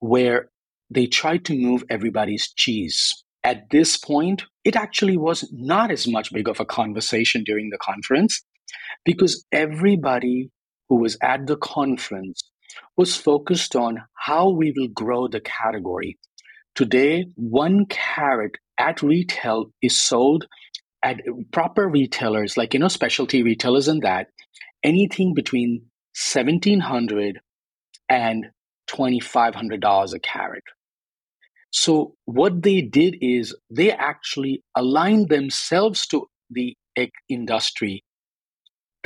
where 0.00 0.48
they 0.90 1.06
tried 1.06 1.44
to 1.44 1.54
move 1.54 1.84
everybody's 1.90 2.52
cheese. 2.54 3.12
At 3.44 3.70
this 3.70 3.96
point 3.96 4.44
it 4.64 4.74
actually 4.74 5.16
was 5.16 5.48
not 5.52 5.92
as 5.92 6.08
much 6.08 6.32
big 6.32 6.48
of 6.48 6.58
a 6.58 6.64
conversation 6.64 7.44
during 7.44 7.70
the 7.70 7.78
conference 7.78 8.42
because 9.04 9.44
everybody 9.52 10.50
who 10.88 10.96
was 10.96 11.16
at 11.22 11.46
the 11.46 11.56
conference 11.56 12.50
was 12.96 13.16
focused 13.16 13.76
on 13.76 14.02
how 14.14 14.50
we 14.50 14.72
will 14.76 14.88
grow 14.88 15.28
the 15.28 15.40
category. 15.40 16.18
Today, 16.74 17.26
one 17.36 17.86
carat 17.86 18.52
at 18.78 19.02
retail 19.02 19.72
is 19.80 20.00
sold 20.00 20.46
at 21.02 21.20
proper 21.52 21.88
retailers, 21.88 22.56
like 22.56 22.74
you 22.74 22.80
know, 22.80 22.88
specialty 22.88 23.42
retailers 23.42 23.88
and 23.88 24.02
that, 24.02 24.28
anything 24.82 25.34
between 25.34 25.86
seventeen 26.14 26.80
hundred 26.80 27.40
and 28.08 28.46
twenty 28.86 29.20
five 29.20 29.54
hundred 29.54 29.80
dollars 29.80 30.12
a 30.12 30.18
carat. 30.18 30.64
So 31.70 32.14
what 32.24 32.62
they 32.62 32.80
did 32.80 33.16
is 33.20 33.54
they 33.70 33.92
actually 33.92 34.62
aligned 34.74 35.28
themselves 35.28 36.06
to 36.08 36.26
the 36.50 36.76
egg 36.96 37.10
industry 37.28 38.02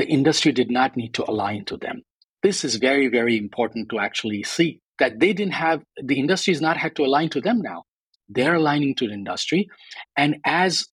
the 0.01 0.09
industry 0.09 0.51
did 0.51 0.71
not 0.71 0.97
need 0.97 1.13
to 1.13 1.31
align 1.31 1.67
to 1.67 1.77
them. 1.77 2.03
This 2.43 2.65
is 2.65 2.77
very, 2.77 3.09
very 3.09 3.37
important 3.37 3.91
to 3.91 3.99
actually 3.99 4.43
see 4.43 4.81
that 4.99 5.21
they 5.21 5.35
didn't 5.35 5.53
have, 5.53 5.83
the 6.03 6.19
industry 6.19 6.55
has 6.55 6.63
not 6.63 6.79
had 6.79 6.97
to 6.97 7.05
align 7.05 7.29
to 7.31 7.41
them 7.43 7.61
now. 7.61 7.85
They're 8.27 8.55
aligning 8.55 8.95
to 8.95 9.09
the 9.09 9.13
industry. 9.13 9.69
And 10.17 10.37
as 10.47 10.87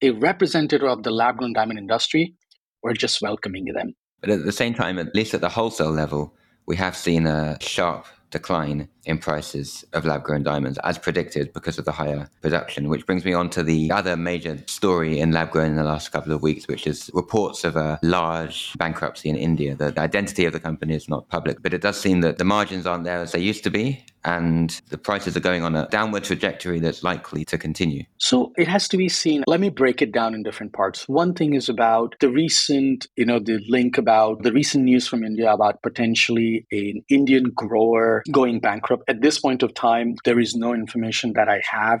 a 0.00 0.10
representative 0.10 0.86
of 0.88 1.02
the 1.02 1.10
lab 1.10 1.38
grown 1.38 1.54
diamond 1.54 1.80
industry, 1.80 2.36
we're 2.84 2.92
just 2.92 3.20
welcoming 3.20 3.64
them. 3.74 3.94
But 4.20 4.30
at 4.30 4.44
the 4.44 4.52
same 4.52 4.74
time, 4.74 4.96
at 5.00 5.12
least 5.12 5.34
at 5.34 5.40
the 5.40 5.48
wholesale 5.48 5.90
level, 5.90 6.36
we 6.64 6.76
have 6.76 6.96
seen 6.96 7.26
a 7.26 7.58
sharp 7.60 8.06
decline 8.30 8.88
in 9.04 9.18
prices 9.18 9.84
of 9.92 10.04
lab 10.04 10.22
grown 10.22 10.42
diamonds 10.42 10.78
as 10.84 10.98
predicted 10.98 11.52
because 11.52 11.78
of 11.78 11.84
the 11.84 11.92
higher 11.92 12.28
production, 12.40 12.88
which 12.88 13.06
brings 13.06 13.24
me 13.24 13.32
on 13.32 13.50
to 13.50 13.62
the 13.62 13.90
other 13.90 14.16
major 14.16 14.58
story 14.66 15.18
in 15.18 15.32
lab 15.32 15.50
grown 15.50 15.70
in 15.70 15.76
the 15.76 15.82
last 15.82 16.12
couple 16.12 16.32
of 16.32 16.42
weeks, 16.42 16.68
which 16.68 16.86
is 16.86 17.10
reports 17.14 17.64
of 17.64 17.76
a 17.76 17.98
large 18.02 18.76
bankruptcy 18.78 19.28
in 19.28 19.36
India. 19.36 19.74
The, 19.74 19.92
identity 20.02 20.46
of 20.46 20.52
the 20.52 20.60
company 20.60 20.94
is 20.94 21.08
not 21.08 21.28
public, 21.28 21.62
but 21.62 21.72
it 21.72 21.80
does 21.80 22.00
seem 22.00 22.22
that 22.22 22.38
the 22.38 22.44
margins 22.44 22.86
aren't 22.86 23.04
there 23.04 23.20
as 23.20 23.32
they 23.32 23.38
used 23.38 23.62
to 23.64 23.70
be 23.70 24.04
and 24.24 24.80
the 24.90 24.98
prices 24.98 25.36
are 25.36 25.40
going 25.40 25.62
on 25.62 25.74
a 25.74 25.88
downward 25.88 26.24
trajectory 26.24 26.78
that's 26.78 27.02
likely 27.02 27.44
to 27.46 27.58
continue. 27.58 28.04
So 28.18 28.52
it 28.56 28.68
has 28.68 28.88
to 28.88 28.96
be 28.96 29.08
seen. 29.08 29.42
Let 29.46 29.60
me 29.60 29.68
break 29.68 30.00
it 30.02 30.12
down 30.12 30.34
in 30.34 30.42
different 30.42 30.72
parts. 30.72 31.08
One 31.08 31.34
thing 31.34 31.54
is 31.54 31.68
about 31.68 32.14
the 32.20 32.28
recent, 32.28 33.08
you 33.16 33.24
know, 33.24 33.38
the 33.38 33.58
link 33.68 33.98
about 33.98 34.42
the 34.42 34.52
recent 34.52 34.84
news 34.84 35.08
from 35.08 35.24
India 35.24 35.52
about 35.52 35.82
potentially 35.82 36.66
an 36.70 37.02
Indian 37.08 37.44
grower 37.54 38.22
going 38.30 38.60
bankrupt 38.60 38.91
At 39.08 39.22
this 39.22 39.38
point 39.38 39.62
of 39.62 39.74
time, 39.74 40.14
there 40.24 40.38
is 40.38 40.54
no 40.54 40.74
information 40.74 41.32
that 41.34 41.48
I 41.48 41.62
have 41.70 42.00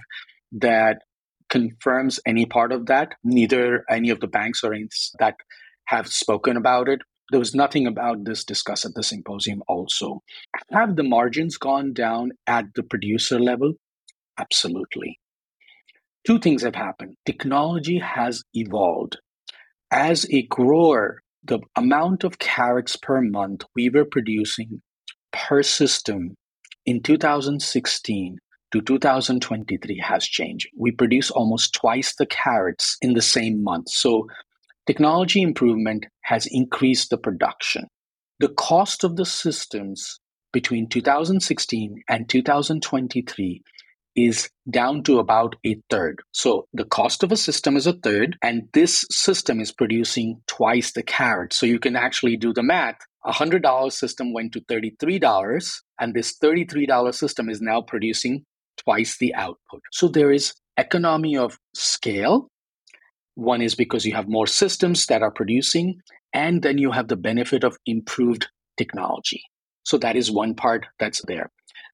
that 0.52 1.02
confirms 1.48 2.18
any 2.26 2.46
part 2.46 2.72
of 2.72 2.86
that. 2.86 3.14
Neither 3.24 3.84
any 3.90 4.10
of 4.10 4.20
the 4.20 4.26
banks 4.26 4.62
or 4.64 4.74
that 5.18 5.36
have 5.86 6.08
spoken 6.08 6.56
about 6.56 6.88
it. 6.88 7.00
There 7.30 7.38
was 7.38 7.54
nothing 7.54 7.86
about 7.86 8.24
this 8.24 8.44
discussed 8.44 8.84
at 8.84 8.94
the 8.94 9.02
symposium, 9.02 9.62
also. 9.68 10.22
Have 10.70 10.96
the 10.96 11.02
margins 11.02 11.56
gone 11.56 11.92
down 11.92 12.32
at 12.46 12.66
the 12.74 12.82
producer 12.82 13.38
level? 13.38 13.74
Absolutely. 14.38 15.18
Two 16.26 16.38
things 16.38 16.62
have 16.62 16.74
happened. 16.74 17.16
Technology 17.26 17.98
has 17.98 18.42
evolved. 18.54 19.18
As 19.90 20.26
a 20.30 20.42
grower, 20.42 21.20
the 21.42 21.60
amount 21.76 22.24
of 22.24 22.38
carats 22.38 22.96
per 22.96 23.20
month 23.20 23.64
we 23.74 23.90
were 23.90 24.04
producing 24.04 24.80
per 25.32 25.62
system 25.62 26.36
in 26.86 27.02
2016 27.02 28.38
to 28.72 28.80
2023 28.80 29.98
has 29.98 30.24
changed. 30.24 30.68
We 30.76 30.90
produce 30.90 31.30
almost 31.30 31.74
twice 31.74 32.14
the 32.14 32.26
carats 32.26 32.96
in 33.02 33.14
the 33.14 33.22
same 33.22 33.62
month. 33.62 33.90
So 33.90 34.26
technology 34.86 35.42
improvement 35.42 36.06
has 36.22 36.46
increased 36.50 37.10
the 37.10 37.18
production. 37.18 37.86
The 38.40 38.48
cost 38.48 39.04
of 39.04 39.16
the 39.16 39.26
systems 39.26 40.18
between 40.52 40.88
2016 40.88 42.02
and 42.08 42.28
2023 42.28 43.62
is 44.14 44.50
down 44.68 45.02
to 45.04 45.18
about 45.18 45.56
a 45.64 45.80
third. 45.88 46.20
So 46.32 46.66
the 46.72 46.84
cost 46.84 47.22
of 47.22 47.32
a 47.32 47.36
system 47.36 47.76
is 47.76 47.86
a 47.86 47.94
third, 47.94 48.36
and 48.42 48.68
this 48.72 49.06
system 49.10 49.60
is 49.60 49.72
producing 49.72 50.42
twice 50.46 50.92
the 50.92 51.02
carat. 51.02 51.52
So 51.52 51.66
you 51.66 51.78
can 51.78 51.96
actually 51.96 52.36
do 52.36 52.52
the 52.52 52.62
math. 52.62 52.98
A 53.24 53.32
$100 53.32 53.92
system 53.92 54.32
went 54.32 54.52
to 54.52 54.60
$33, 54.62 55.80
and 56.00 56.14
this 56.14 56.36
$33 56.38 57.14
system 57.14 57.48
is 57.48 57.60
now 57.60 57.80
producing 57.80 58.44
twice 58.76 59.16
the 59.18 59.34
output. 59.34 59.82
So 59.92 60.08
there 60.08 60.32
is 60.32 60.54
economy 60.76 61.36
of 61.36 61.58
scale. 61.74 62.48
One 63.34 63.62
is 63.62 63.74
because 63.74 64.04
you 64.04 64.14
have 64.14 64.28
more 64.28 64.46
systems 64.46 65.06
that 65.06 65.22
are 65.22 65.30
producing, 65.30 66.00
and 66.32 66.62
then 66.62 66.78
you 66.78 66.90
have 66.90 67.08
the 67.08 67.16
benefit 67.16 67.62
of 67.64 67.76
improved 67.86 68.48
technology. 68.76 69.42
So 69.84 69.98
that 69.98 70.16
is 70.16 70.30
one 70.30 70.54
part 70.54 70.86
that's 70.98 71.22
there. 71.26 71.50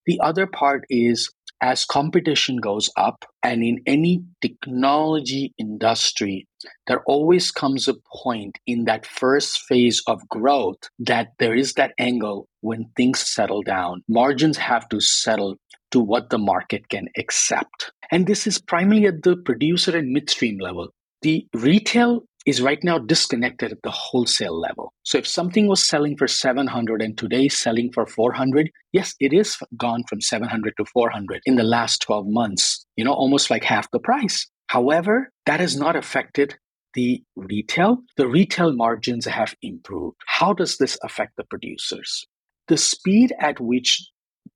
The 0.06 0.20
other 0.20 0.46
part 0.46 0.84
is 0.88 1.30
as 1.60 1.84
competition 1.84 2.56
goes 2.56 2.90
up, 2.96 3.24
and 3.42 3.62
in 3.62 3.80
any 3.86 4.22
technology 4.40 5.52
industry, 5.58 6.46
there 6.86 7.02
always 7.06 7.50
comes 7.50 7.88
a 7.88 7.94
point 8.14 8.58
in 8.66 8.84
that 8.84 9.06
first 9.06 9.60
phase 9.68 10.02
of 10.06 10.26
growth 10.28 10.78
that 10.98 11.28
there 11.38 11.54
is 11.54 11.74
that 11.74 11.92
angle 11.98 12.48
when 12.60 12.90
things 12.96 13.20
settle 13.20 13.62
down. 13.62 14.02
Margins 14.08 14.58
have 14.58 14.88
to 14.88 15.00
settle 15.00 15.56
to 15.90 16.00
what 16.00 16.30
the 16.30 16.38
market 16.38 16.88
can 16.88 17.08
accept. 17.16 17.92
And 18.10 18.26
this 18.26 18.46
is 18.46 18.60
primarily 18.60 19.06
at 19.06 19.22
the 19.22 19.36
producer 19.36 19.96
and 19.96 20.12
midstream 20.12 20.58
level. 20.58 20.90
The 21.22 21.46
retail 21.54 22.22
is 22.46 22.62
right 22.62 22.82
now 22.82 22.98
disconnected 22.98 23.72
at 23.72 23.82
the 23.82 23.90
wholesale 23.90 24.58
level. 24.58 24.92
So 25.02 25.18
if 25.18 25.26
something 25.26 25.66
was 25.66 25.84
selling 25.84 26.16
for 26.16 26.26
700 26.26 27.02
and 27.02 27.16
today 27.16 27.46
is 27.46 27.56
selling 27.56 27.92
for 27.92 28.06
400, 28.06 28.70
yes, 28.92 29.14
it 29.20 29.32
is 29.32 29.56
gone 29.76 30.04
from 30.08 30.20
700 30.20 30.74
to 30.78 30.84
400 30.86 31.42
in 31.46 31.56
the 31.56 31.64
last 31.64 32.02
12 32.02 32.26
months, 32.26 32.86
you 32.96 33.04
know, 33.04 33.12
almost 33.12 33.50
like 33.50 33.64
half 33.64 33.90
the 33.90 33.98
price. 33.98 34.46
However, 34.68 35.30
that 35.46 35.60
has 35.60 35.76
not 35.76 35.96
affected 35.96 36.56
the 36.94 37.22
retail. 37.36 37.98
The 38.16 38.26
retail 38.28 38.72
margins 38.72 39.26
have 39.26 39.54
improved. 39.62 40.16
How 40.26 40.52
does 40.52 40.78
this 40.78 40.98
affect 41.02 41.36
the 41.36 41.44
producers? 41.44 42.26
The 42.68 42.76
speed 42.76 43.32
at 43.38 43.60
which 43.60 44.08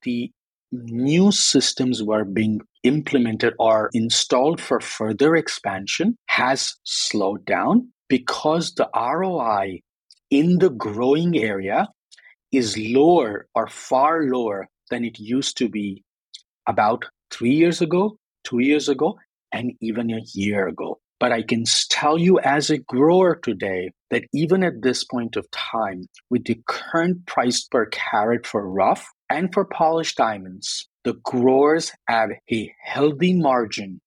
the 0.03 0.31
new 0.73 1.31
systems 1.33 2.03
were 2.03 2.25
being 2.25 2.61
implemented 2.83 3.55
or 3.59 3.91
installed 3.93 4.61
for 4.61 4.81
further 4.81 5.37
expansion 5.37 6.17
has 6.27 6.75
slowed 6.85 7.45
down 7.45 7.89
because 8.09 8.75
the 8.75 8.89
ROI 8.95 9.81
in 10.31 10.59
the 10.59 10.71
growing 10.71 11.37
area 11.37 11.89
is 12.51 12.77
lower 12.79 13.47
or 13.55 13.67
far 13.69 14.25
lower 14.25 14.69
than 14.91 15.05
it 15.05 15.19
used 15.19 15.57
to 15.59 15.69
be 15.69 16.05
about 16.67 17.05
three 17.31 17.55
years 17.55 17.81
ago, 17.81 18.17
two 18.45 18.61
years 18.61 18.89
ago, 18.89 19.19
and 19.53 19.73
even 19.81 20.11
a 20.11 20.21
year 20.35 20.69
ago. 20.69 20.99
But 21.19 21.33
I 21.33 21.43
can 21.43 21.65
tell 21.89 22.19
you 22.19 22.41
as 22.41 22.69
a 22.69 22.79
grower 22.79 23.37
today 23.37 23.93
that 24.11 24.25
even 24.35 24.65
at 24.65 24.83
this 24.83 25.05
point 25.05 25.37
of 25.37 25.49
time, 25.53 26.07
with 26.31 26.45
the 26.45 26.61
current 26.67 27.27
price 27.27 27.63
per 27.63 27.87
carat 27.87 28.47
for 28.47 28.69
rough 28.69 29.07
and 29.31 29.53
for 29.53 29.65
polished 29.65 30.17
diamonds, 30.17 30.89
the 31.05 31.15
growers 31.25 31.93
have 32.09 32.31
a 32.51 32.73
healthy 32.83 33.35
margin 33.35 34.01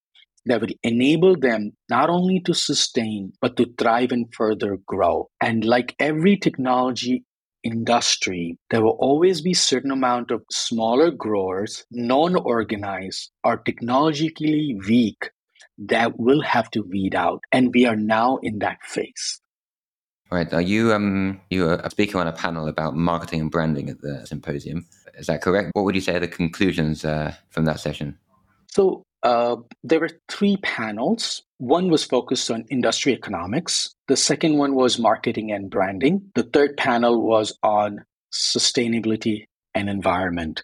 that 0.45 0.61
would 0.61 0.75
enable 0.83 1.35
them 1.35 1.71
not 1.89 2.09
only 2.09 2.39
to 2.41 2.53
sustain, 2.53 3.33
but 3.41 3.57
to 3.57 3.65
thrive 3.77 4.11
and 4.11 4.33
further 4.33 4.77
grow. 4.85 5.29
And 5.41 5.65
like 5.65 5.95
every 5.99 6.37
technology 6.37 7.23
industry, 7.63 8.57
there 8.69 8.83
will 8.83 8.97
always 8.99 9.41
be 9.41 9.53
certain 9.53 9.91
amount 9.91 10.29
of 10.31 10.43
smaller 10.51 11.09
growers, 11.09 11.85
non-organized 11.91 13.31
or 13.43 13.57
technologically 13.57 14.77
weak 14.87 15.31
that 15.77 16.19
will 16.19 16.41
have 16.41 16.69
to 16.71 16.81
weed 16.81 17.15
out. 17.15 17.41
And 17.51 17.73
we 17.73 17.85
are 17.85 17.95
now 17.95 18.37
in 18.43 18.59
that 18.59 18.77
phase. 18.83 19.41
Right. 20.31 20.51
Are 20.53 20.61
you 20.61 20.91
um 20.91 21.39
you 21.49 21.69
are 21.69 21.89
speaking 21.89 22.15
on 22.15 22.27
a 22.27 22.31
panel 22.31 22.67
about 22.67 22.95
marketing 22.95 23.41
and 23.41 23.51
branding 23.51 23.89
at 23.89 24.01
the 24.01 24.25
symposium? 24.25 24.85
Is 25.17 25.27
that 25.27 25.41
correct? 25.41 25.71
What 25.73 25.85
would 25.85 25.95
you 25.95 26.01
say 26.01 26.15
are 26.15 26.19
the 26.19 26.27
conclusions 26.27 27.05
uh, 27.05 27.33
from 27.49 27.65
that 27.65 27.79
session? 27.79 28.17
So 28.67 29.03
uh, 29.23 29.57
there 29.83 29.99
were 29.99 30.09
three 30.27 30.57
panels. 30.57 31.43
One 31.57 31.89
was 31.89 32.03
focused 32.03 32.51
on 32.51 32.65
industry 32.69 33.13
economics. 33.13 33.95
The 34.07 34.17
second 34.17 34.57
one 34.57 34.75
was 34.75 34.99
marketing 34.99 35.51
and 35.51 35.69
branding. 35.69 36.31
The 36.35 36.43
third 36.43 36.75
panel 36.75 37.21
was 37.21 37.57
on 37.63 38.03
sustainability 38.33 39.45
and 39.75 39.89
environment. 39.89 40.63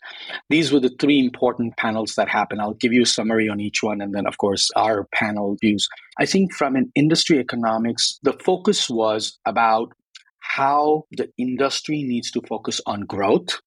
These 0.49 0.71
were 0.71 0.79
the 0.79 0.95
three 0.99 1.19
important 1.19 1.77
panels 1.77 2.15
that 2.15 2.29
happened. 2.29 2.61
I'll 2.61 2.73
give 2.73 2.93
you 2.93 3.03
a 3.03 3.05
summary 3.05 3.49
on 3.49 3.59
each 3.59 3.83
one 3.83 4.01
and 4.01 4.15
then, 4.15 4.25
of 4.25 4.37
course, 4.37 4.71
our 4.75 5.07
panel 5.13 5.57
views. 5.61 5.87
I 6.17 6.25
think 6.25 6.53
from 6.53 6.75
an 6.75 6.91
industry 6.95 7.37
economics, 7.37 8.19
the 8.23 8.33
focus 8.33 8.89
was 8.89 9.37
about 9.45 9.93
how 10.39 11.05
the 11.11 11.29
industry 11.37 12.03
needs 12.03 12.31
to 12.31 12.41
focus 12.47 12.81
on 12.85 13.01
growth, 13.01 13.59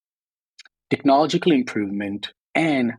technological 0.90 1.52
improvement, 1.52 2.32
and 2.54 2.94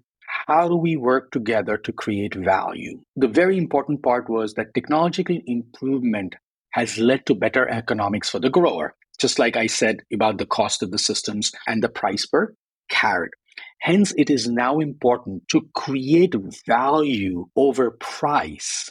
how 0.47 0.67
do 0.67 0.75
we 0.75 0.95
work 0.97 1.31
together 1.31 1.77
to 1.77 1.91
create 1.93 2.35
value? 2.35 2.99
The 3.15 3.27
very 3.27 3.57
important 3.57 4.03
part 4.03 4.29
was 4.29 4.53
that 4.53 4.73
technological 4.73 5.39
improvement 5.45 6.35
has 6.71 6.97
led 6.97 7.25
to 7.25 7.35
better 7.35 7.69
economics 7.69 8.29
for 8.29 8.39
the 8.39 8.49
grower, 8.49 8.95
just 9.19 9.39
like 9.39 9.55
I 9.55 9.67
said 9.67 10.01
about 10.13 10.37
the 10.37 10.45
cost 10.45 10.83
of 10.83 10.91
the 10.91 10.99
systems 10.99 11.51
and 11.67 11.83
the 11.83 11.89
price 11.89 12.25
per 12.25 12.53
carat. 12.89 13.31
Hence, 13.79 14.13
it 14.17 14.29
is 14.29 14.47
now 14.47 14.79
important 14.79 15.47
to 15.49 15.67
create 15.73 16.35
value 16.65 17.45
over 17.55 17.91
price 17.91 18.89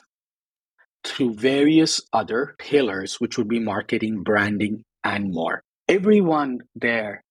through 1.05 1.35
various 1.35 2.01
other 2.13 2.55
pillars, 2.59 3.21
which 3.21 3.37
would 3.37 3.49
be 3.49 3.59
marketing, 3.59 4.23
branding, 4.23 4.85
and 5.03 5.33
more. 5.33 5.63
Everyone 5.89 6.61
there, 6.75 7.23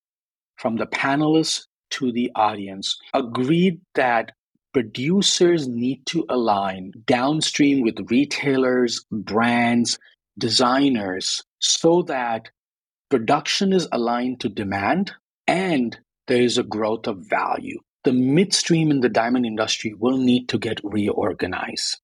from 0.57 0.75
the 0.75 0.85
panelists 0.85 1.65
to 1.91 2.11
the 2.11 2.31
audience 2.35 2.97
agreed 3.13 3.81
that 3.95 4.31
producers 4.73 5.67
need 5.67 6.05
to 6.07 6.25
align 6.29 6.91
downstream 7.05 7.81
with 7.81 8.09
retailers, 8.09 9.05
brands, 9.11 9.99
designers, 10.37 11.41
so 11.59 12.01
that 12.03 12.49
production 13.09 13.73
is 13.73 13.87
aligned 13.91 14.39
to 14.41 14.49
demand 14.49 15.13
and 15.47 15.97
there 16.27 16.41
is 16.41 16.57
a 16.57 16.63
growth 16.63 17.07
of 17.07 17.25
value. 17.29 17.79
The 18.03 18.13
midstream 18.13 18.91
in 18.91 18.99
the 18.99 19.09
diamond 19.09 19.45
industry 19.45 19.93
will 19.97 20.17
need 20.17 20.49
to 20.49 20.57
get 20.57 20.79
reorganized. 20.83 21.99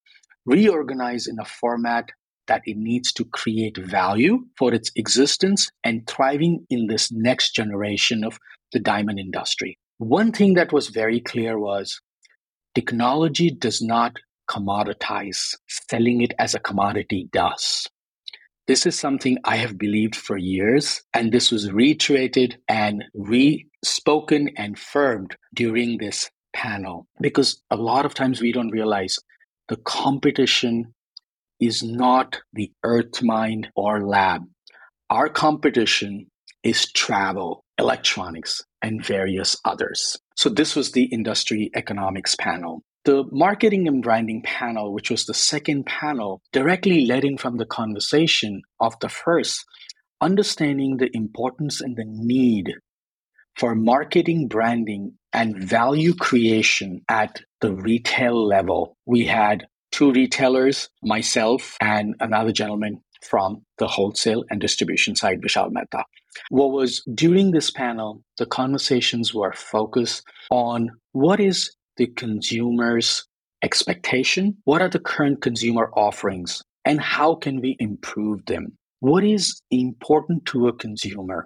Reorganized 0.46 1.28
in 1.28 1.40
a 1.40 1.46
format 1.46 2.10
that 2.48 2.62
it 2.66 2.78
needs 2.78 3.14
to 3.14 3.26
create 3.26 3.78
value 3.78 4.46
for 4.58 4.74
its 4.74 4.92
existence 4.96 5.70
and 5.84 6.08
thriving 6.08 6.66
in 6.70 6.88
this 6.88 7.12
next 7.12 7.54
generation 7.54 8.24
of 8.24 8.40
the 8.72 8.80
diamond 8.80 9.20
industry. 9.20 9.78
One 9.98 10.32
thing 10.32 10.56
that 10.56 10.74
was 10.74 10.88
very 10.88 11.20
clear 11.20 11.60
was 11.60 12.02
technology 12.76 13.52
does 13.52 13.82
not 13.82 14.18
commoditize, 14.50 15.56
selling 15.68 16.22
it 16.22 16.34
as 16.40 16.56
a 16.56 16.60
commodity 16.60 17.30
does. 17.32 17.88
This 18.70 18.86
is 18.86 19.00
something 19.00 19.40
I 19.46 19.56
have 19.56 19.80
believed 19.80 20.16
for 20.16 20.38
years, 20.38 21.02
and 21.12 21.32
this 21.32 21.50
was 21.50 21.72
reiterated 21.72 22.60
and 22.68 23.04
re 23.16 23.66
spoken 23.84 24.52
and 24.58 24.78
firmed 24.78 25.36
during 25.56 25.98
this 25.98 26.30
panel 26.54 27.08
because 27.20 27.64
a 27.72 27.76
lot 27.76 28.06
of 28.06 28.14
times 28.14 28.42
we 28.42 28.52
don't 28.52 28.70
realize 28.70 29.18
the 29.70 29.78
competition 29.78 30.94
is 31.60 31.82
not 31.82 32.42
the 32.54 32.72
earth 32.84 33.24
mine 33.24 33.72
or 33.76 34.06
lab. 34.06 34.44
Our 35.10 35.30
competition 35.30 36.28
is 36.62 36.92
travel, 36.92 37.66
electronics, 37.80 38.64
and 38.84 39.04
various 39.04 39.58
others. 39.66 40.16
So, 40.36 40.48
this 40.48 40.76
was 40.76 40.92
the 40.92 41.06
industry 41.06 41.72
economics 41.74 42.36
panel. 42.36 42.84
The 43.06 43.24
marketing 43.32 43.88
and 43.88 44.04
branding 44.04 44.42
panel, 44.44 44.94
which 44.94 45.10
was 45.10 45.26
the 45.26 45.34
second 45.34 45.86
panel, 45.86 46.42
directly 46.52 47.06
led 47.06 47.24
in 47.24 47.38
from 47.38 47.58
the 47.58 47.66
conversation 47.66 48.62
of 48.80 48.94
the 49.00 49.10
first, 49.10 49.66
understanding 50.22 50.98
the 50.98 51.10
importance 51.14 51.80
and 51.82 51.96
the 51.96 52.06
need 52.06 52.74
for 53.56 53.76
marketing, 53.76 54.48
branding, 54.48 55.14
and 55.34 55.58
value 55.58 56.14
creation 56.14 57.02
at 57.10 57.42
the 57.62 57.74
retail 57.74 58.46
level. 58.46 58.98
We 59.06 59.26
had 59.26 59.68
two 59.92 60.12
retailers, 60.12 60.90
myself 61.04 61.78
and 61.82 62.16
another 62.20 62.52
gentleman 62.52 63.02
from 63.22 63.64
the 63.78 63.88
wholesale 63.88 64.46
and 64.50 64.62
distribution 64.62 65.16
side, 65.16 65.42
Vishal 65.42 65.72
Mehta. 65.72 66.04
What 66.50 66.72
was 66.72 67.04
during 67.14 67.52
this 67.52 67.70
panel, 67.70 68.24
the 68.38 68.46
conversations 68.46 69.34
were 69.34 69.54
focused 69.54 70.24
on 70.52 70.92
what 71.12 71.40
is 71.40 71.76
the 72.00 72.08
consumer's 72.08 73.28
expectation, 73.62 74.58
what 74.64 74.82
are 74.82 74.90
the 74.90 75.00
current 75.00 75.42
consumer 75.42 75.92
offerings, 75.94 76.64
and 76.86 77.00
how 77.00 77.36
can 77.36 77.60
we 77.60 77.76
improve 77.78 78.46
them? 78.46 78.78
What 79.02 79.24
is 79.24 79.62
important 79.70 80.46
to 80.48 80.70
a 80.70 80.74
consumer? 80.74 81.46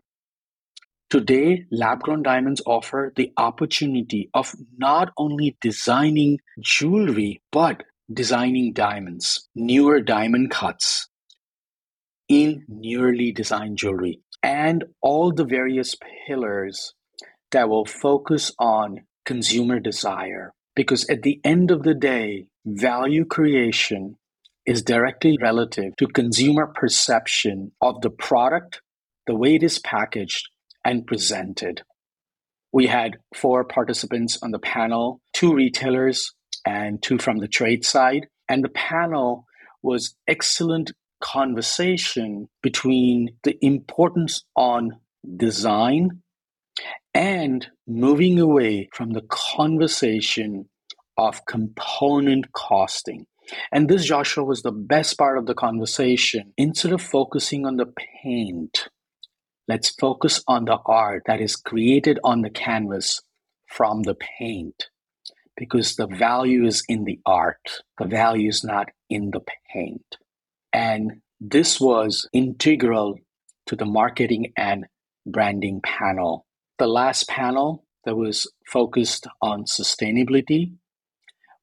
Today, 1.10 1.66
lab 1.72 2.02
grown 2.02 2.22
diamonds 2.24 2.62
offer 2.66 3.12
the 3.16 3.32
opportunity 3.36 4.30
of 4.34 4.56
not 4.78 5.12
only 5.18 5.58
designing 5.60 6.40
jewelry, 6.62 7.42
but 7.52 7.84
designing 8.12 8.74
diamonds, 8.74 9.50
newer 9.56 10.02
diamond 10.02 10.52
cuts 10.52 11.08
in 12.30 12.64
newly 12.68 13.32
designed 13.32 13.78
jewelry, 13.78 14.22
and 14.44 14.86
all 15.02 15.32
the 15.32 15.46
various 15.46 15.96
pillars 16.28 16.94
that 17.52 17.70
will 17.70 17.86
focus 17.86 18.52
on 18.60 19.02
consumer 19.26 19.80
desire. 19.80 20.54
Because 20.76 21.08
at 21.10 21.22
the 21.22 21.40
end 21.44 21.72
of 21.72 21.84
the 21.84 21.94
day, 21.94 22.48
value 22.66 23.26
creation 23.26 24.18
is 24.66 24.82
directly 24.82 25.38
relative 25.42 25.96
to 25.98 26.08
consumer 26.08 26.68
perception 26.68 27.72
of 27.82 28.02
the 28.02 28.10
product, 28.10 28.82
the 29.28 29.36
way 29.36 29.56
it 29.56 29.64
is 29.64 29.80
packaged 29.80 30.48
and 30.86 31.06
presented. 31.06 31.84
We 32.72 32.88
had 32.88 33.18
four 33.36 33.64
participants 33.64 34.40
on 34.42 34.52
the 34.52 34.60
panel, 34.60 35.22
two 35.34 35.54
retailers 35.54 36.32
and 36.66 37.02
two 37.02 37.20
from 37.20 37.38
the 37.38 37.48
trade 37.48 37.86
side. 37.86 38.28
And 38.50 38.64
the 38.64 38.70
panel 38.70 39.46
was 39.82 40.16
excellent 40.28 40.92
conversation 41.22 42.50
between 42.62 43.36
the 43.44 43.58
importance 43.64 44.44
on 44.56 45.00
design 45.38 46.22
and 47.14 47.68
moving 47.88 48.40
away 48.40 48.90
from 48.94 49.12
the 49.12 49.24
conversation 49.30 50.70
of 51.18 51.46
component 51.46 52.52
costing. 52.54 53.26
And 53.72 53.90
this, 53.90 54.06
Joshua, 54.06 54.44
was 54.44 54.62
the 54.62 54.72
best 54.72 55.18
part 55.18 55.38
of 55.38 55.46
the 55.46 55.54
conversation. 55.54 56.54
Instead 56.58 56.94
of 56.94 57.02
focusing 57.02 57.66
on 57.66 57.76
the 57.76 57.92
paint, 58.24 58.88
let's 59.68 59.90
focus 59.90 60.44
on 60.48 60.66
the 60.66 60.78
art 60.86 61.24
that 61.28 61.42
is 61.42 61.56
created 61.56 62.20
on 62.24 62.42
the 62.42 62.50
canvas 62.50 63.22
from 63.68 64.04
the 64.04 64.16
paint 64.16 64.90
because 65.56 65.96
the 65.96 66.08
value 66.08 66.66
is 66.66 66.84
in 66.88 67.04
the 67.04 67.20
art, 67.26 67.82
the 68.00 68.06
value 68.06 68.50
is 68.50 68.64
not 68.64 68.90
in 69.10 69.32
the 69.32 69.42
paint. 69.72 70.18
And 70.72 71.22
this 71.40 71.80
was 71.80 72.28
integral 72.34 73.16
to 73.68 73.76
the 73.76 73.86
marketing 73.86 74.52
and 74.58 74.86
branding 75.26 75.82
panel. 75.84 76.46
The 76.80 76.88
last 76.88 77.28
panel 77.28 77.86
that 78.06 78.16
was 78.16 78.52
focused 78.68 79.28
on 79.42 79.66
sustainability 79.66 80.74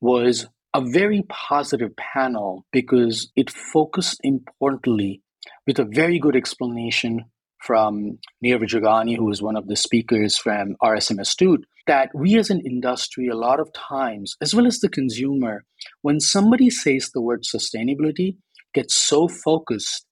was 0.00 0.46
a 0.72 0.80
very 0.80 1.22
positive 1.28 1.96
panel 1.96 2.64
because 2.72 3.30
it 3.34 3.50
focused 3.50 4.20
importantly 4.22 5.22
with 5.66 5.78
a 5.78 5.84
very 5.84 6.18
good 6.18 6.36
explanation 6.36 7.24
from 7.58 8.18
Nir 8.40 8.58
Vijayagani, 8.58 9.16
who 9.16 9.24
was 9.24 9.42
one 9.42 9.56
of 9.56 9.66
the 9.66 9.76
speakers 9.76 10.38
from 10.38 10.76
RSM 10.82 11.20
Astute, 11.20 11.64
that 11.86 12.10
we 12.14 12.38
as 12.38 12.48
an 12.48 12.60
industry, 12.60 13.28
a 13.28 13.36
lot 13.36 13.60
of 13.60 13.72
times, 13.72 14.36
as 14.40 14.54
well 14.54 14.66
as 14.66 14.78
the 14.78 14.88
consumer, 14.88 15.64
when 16.02 16.20
somebody 16.20 16.70
says 16.70 17.10
the 17.12 17.20
word 17.20 17.42
sustainability, 17.42 18.36
get 18.72 18.90
so 18.90 19.28
focused 19.28 20.06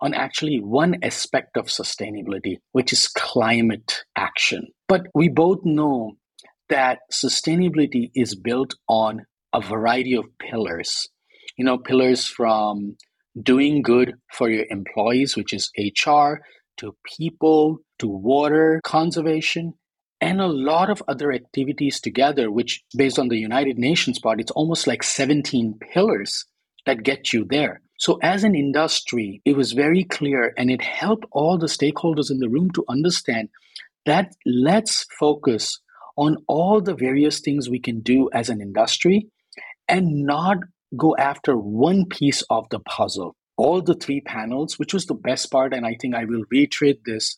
on 0.00 0.14
actually 0.14 0.60
one 0.60 0.96
aspect 1.02 1.56
of 1.56 1.66
sustainability, 1.66 2.58
which 2.72 2.92
is 2.92 3.08
climate 3.08 4.04
action. 4.16 4.68
But 4.86 5.06
we 5.14 5.28
both 5.28 5.60
know 5.64 6.12
that 6.68 7.00
sustainability 7.12 8.10
is 8.14 8.34
built 8.34 8.74
on 8.88 9.24
a 9.52 9.60
variety 9.60 10.14
of 10.14 10.26
pillars. 10.38 11.08
You 11.56 11.64
know, 11.64 11.78
pillars 11.78 12.26
from 12.26 12.96
doing 13.40 13.82
good 13.82 14.14
for 14.32 14.48
your 14.48 14.66
employees, 14.70 15.36
which 15.36 15.52
is 15.52 15.70
HR, 15.76 16.40
to 16.78 16.94
people, 17.18 17.78
to 17.98 18.08
water 18.08 18.80
conservation, 18.84 19.74
and 20.20 20.40
a 20.40 20.46
lot 20.46 20.90
of 20.90 21.02
other 21.08 21.32
activities 21.32 22.00
together, 22.00 22.50
which, 22.50 22.82
based 22.96 23.18
on 23.18 23.28
the 23.28 23.38
United 23.38 23.78
Nations 23.78 24.18
part, 24.18 24.40
it's 24.40 24.50
almost 24.52 24.86
like 24.86 25.02
17 25.02 25.78
pillars 25.92 26.44
that 26.86 27.02
get 27.02 27.32
you 27.32 27.44
there. 27.48 27.80
So, 27.98 28.18
as 28.22 28.44
an 28.44 28.54
industry, 28.54 29.42
it 29.44 29.56
was 29.56 29.72
very 29.72 30.04
clear 30.04 30.54
and 30.56 30.70
it 30.70 30.82
helped 30.82 31.26
all 31.32 31.58
the 31.58 31.66
stakeholders 31.66 32.30
in 32.30 32.38
the 32.38 32.48
room 32.48 32.70
to 32.72 32.84
understand 32.88 33.48
that 34.06 34.32
let's 34.46 35.04
focus 35.18 35.80
on 36.16 36.36
all 36.46 36.80
the 36.80 36.94
various 36.94 37.40
things 37.40 37.68
we 37.68 37.80
can 37.80 38.00
do 38.00 38.30
as 38.32 38.48
an 38.48 38.60
industry 38.60 39.28
and 39.88 40.24
not 40.24 40.58
go 40.96 41.16
after 41.18 41.56
one 41.56 42.06
piece 42.06 42.42
of 42.50 42.68
the 42.70 42.78
puzzle. 42.78 43.34
All 43.56 43.82
the 43.82 43.94
three 43.94 44.20
panels, 44.20 44.78
which 44.78 44.94
was 44.94 45.06
the 45.06 45.14
best 45.14 45.50
part, 45.50 45.74
and 45.74 45.84
I 45.84 45.96
think 46.00 46.14
I 46.14 46.24
will 46.24 46.44
reiterate 46.50 47.00
this 47.04 47.36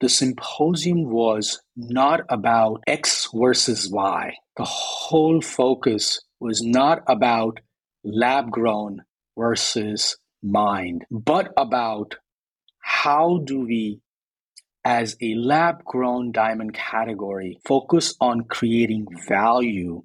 the 0.00 0.08
symposium 0.08 1.10
was 1.10 1.60
not 1.74 2.20
about 2.28 2.82
X 2.86 3.28
versus 3.34 3.90
Y. 3.90 4.34
The 4.56 4.64
whole 4.64 5.40
focus 5.40 6.20
was 6.38 6.62
not 6.62 7.00
about 7.08 7.60
lab 8.04 8.50
grown 8.50 9.02
versus 9.36 10.16
mind, 10.42 11.04
but 11.10 11.52
about 11.56 12.16
how 12.80 13.38
do 13.44 13.60
we, 13.60 14.00
as 14.84 15.16
a 15.20 15.34
lab 15.34 15.84
grown 15.84 16.32
diamond 16.32 16.74
category, 16.74 17.58
focus 17.66 18.14
on 18.20 18.44
creating 18.44 19.06
value 19.28 20.02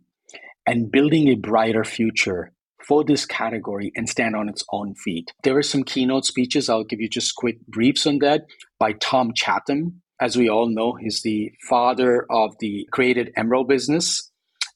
and 0.65 0.91
building 0.91 1.27
a 1.27 1.35
brighter 1.35 1.83
future 1.83 2.51
for 2.87 3.03
this 3.03 3.25
category 3.25 3.91
and 3.95 4.09
stand 4.09 4.35
on 4.35 4.49
its 4.49 4.63
own 4.71 4.95
feet. 4.95 5.31
There 5.43 5.57
are 5.57 5.63
some 5.63 5.83
keynote 5.83 6.25
speeches. 6.25 6.69
I'll 6.69 6.83
give 6.83 6.99
you 6.99 7.09
just 7.09 7.35
quick 7.35 7.65
briefs 7.67 8.07
on 8.07 8.19
that 8.19 8.45
by 8.79 8.93
Tom 8.93 9.33
Chatham. 9.35 10.01
As 10.19 10.35
we 10.35 10.49
all 10.49 10.67
know, 10.67 10.93
he's 10.93 11.21
the 11.21 11.51
father 11.67 12.25
of 12.29 12.55
the 12.59 12.87
created 12.91 13.31
emerald 13.35 13.67
business 13.67 14.31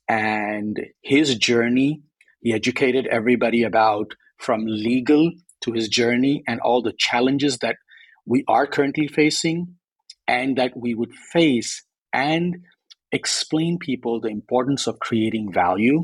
and 0.07 0.79
his 1.01 1.35
journey. 1.37 2.01
He 2.41 2.53
educated 2.53 3.07
everybody 3.07 3.63
about 3.63 4.13
from 4.37 4.65
legal 4.65 5.31
to 5.61 5.71
his 5.71 5.89
journey 5.89 6.43
and 6.47 6.59
all 6.59 6.81
the 6.81 6.93
challenges 6.97 7.57
that 7.59 7.77
we 8.25 8.43
are 8.47 8.67
currently 8.67 9.07
facing 9.07 9.75
and 10.27 10.57
that 10.57 10.75
we 10.75 10.93
would 10.93 11.13
face 11.31 11.83
and 12.13 12.63
explain 13.11 13.77
people 13.77 14.19
the 14.19 14.29
importance 14.29 14.87
of 14.87 14.99
creating 14.99 15.51
value. 15.51 16.03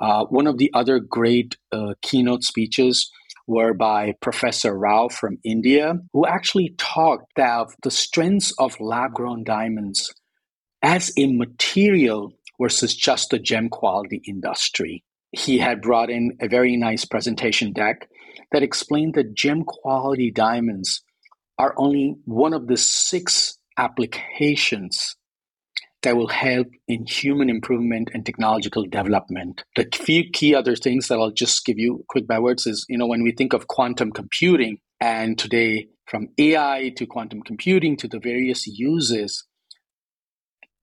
Uh, 0.00 0.24
one 0.26 0.46
of 0.46 0.58
the 0.58 0.70
other 0.74 0.98
great 1.00 1.56
uh, 1.72 1.94
keynote 2.02 2.42
speeches 2.42 3.10
were 3.46 3.74
by 3.74 4.14
Professor 4.20 4.76
Rao 4.76 5.08
from 5.08 5.38
India, 5.44 5.94
who 6.12 6.26
actually 6.26 6.74
talked 6.78 7.30
about 7.36 7.72
the 7.82 7.90
strengths 7.90 8.52
of 8.58 8.80
lab 8.80 9.12
grown 9.12 9.44
diamonds 9.44 10.12
as 10.82 11.12
a 11.16 11.32
material 11.32 12.32
versus 12.60 12.94
just 12.94 13.30
the 13.30 13.38
gem 13.38 13.68
quality 13.68 14.22
industry. 14.26 15.04
He 15.36 15.58
had 15.58 15.82
brought 15.82 16.08
in 16.08 16.38
a 16.40 16.48
very 16.48 16.76
nice 16.76 17.04
presentation 17.04 17.74
deck 17.74 18.08
that 18.52 18.62
explained 18.62 19.14
that 19.14 19.34
gem 19.34 19.64
quality 19.64 20.30
diamonds 20.30 21.02
are 21.58 21.74
only 21.76 22.16
one 22.24 22.54
of 22.54 22.68
the 22.68 22.78
six 22.78 23.58
applications 23.76 25.14
that 26.02 26.16
will 26.16 26.28
help 26.28 26.68
in 26.88 27.04
human 27.06 27.50
improvement 27.50 28.10
and 28.14 28.24
technological 28.24 28.84
development. 28.84 29.62
The 29.76 29.86
few 29.92 30.24
key 30.32 30.54
other 30.54 30.74
things 30.74 31.08
that 31.08 31.18
I'll 31.18 31.32
just 31.32 31.66
give 31.66 31.78
you 31.78 32.04
quick 32.08 32.26
bywords 32.26 32.66
is, 32.66 32.86
you 32.88 32.96
know, 32.96 33.06
when 33.06 33.22
we 33.22 33.32
think 33.32 33.52
of 33.52 33.66
quantum 33.66 34.12
computing, 34.12 34.78
and 35.00 35.38
today 35.38 35.88
from 36.06 36.28
AI 36.38 36.94
to 36.96 37.06
quantum 37.06 37.42
computing 37.42 37.98
to 37.98 38.08
the 38.08 38.20
various 38.20 38.66
uses, 38.66 39.44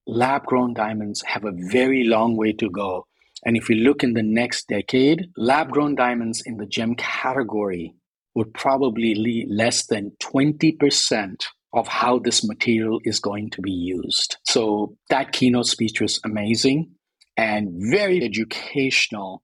lab 0.06 0.44
grown 0.44 0.74
diamonds 0.74 1.22
have 1.26 1.44
a 1.44 1.52
very 1.72 2.04
long 2.04 2.36
way 2.36 2.52
to 2.52 2.70
go. 2.70 3.06
And 3.44 3.56
if 3.56 3.68
we 3.68 3.76
look 3.76 4.02
in 4.02 4.14
the 4.14 4.22
next 4.22 4.68
decade, 4.68 5.26
lab 5.36 5.70
grown 5.70 5.94
diamonds 5.94 6.42
in 6.44 6.56
the 6.56 6.66
gem 6.66 6.94
category 6.94 7.94
would 8.34 8.52
probably 8.54 9.14
be 9.14 9.46
less 9.48 9.86
than 9.86 10.12
20% 10.22 11.44
of 11.72 11.88
how 11.88 12.18
this 12.18 12.44
material 12.44 13.00
is 13.04 13.18
going 13.18 13.50
to 13.50 13.60
be 13.60 13.72
used. 13.72 14.36
So 14.44 14.96
that 15.10 15.32
keynote 15.32 15.66
speech 15.66 16.00
was 16.00 16.20
amazing 16.24 16.92
and 17.36 17.68
very 17.90 18.24
educational 18.24 19.42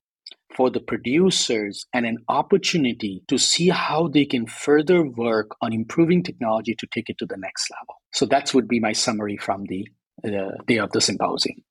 for 0.56 0.70
the 0.70 0.80
producers 0.80 1.86
and 1.92 2.06
an 2.06 2.18
opportunity 2.28 3.22
to 3.28 3.38
see 3.38 3.68
how 3.68 4.08
they 4.08 4.24
can 4.24 4.46
further 4.46 5.04
work 5.04 5.50
on 5.60 5.72
improving 5.72 6.22
technology 6.22 6.74
to 6.78 6.86
take 6.92 7.08
it 7.08 7.18
to 7.18 7.26
the 7.26 7.36
next 7.36 7.70
level. 7.70 7.94
So 8.12 8.26
that 8.26 8.52
would 8.54 8.68
be 8.68 8.80
my 8.80 8.92
summary 8.92 9.36
from 9.36 9.64
the 9.66 9.86
uh, 10.24 10.50
day 10.66 10.78
of 10.78 10.90
the 10.92 11.00
symposium. 11.00 11.62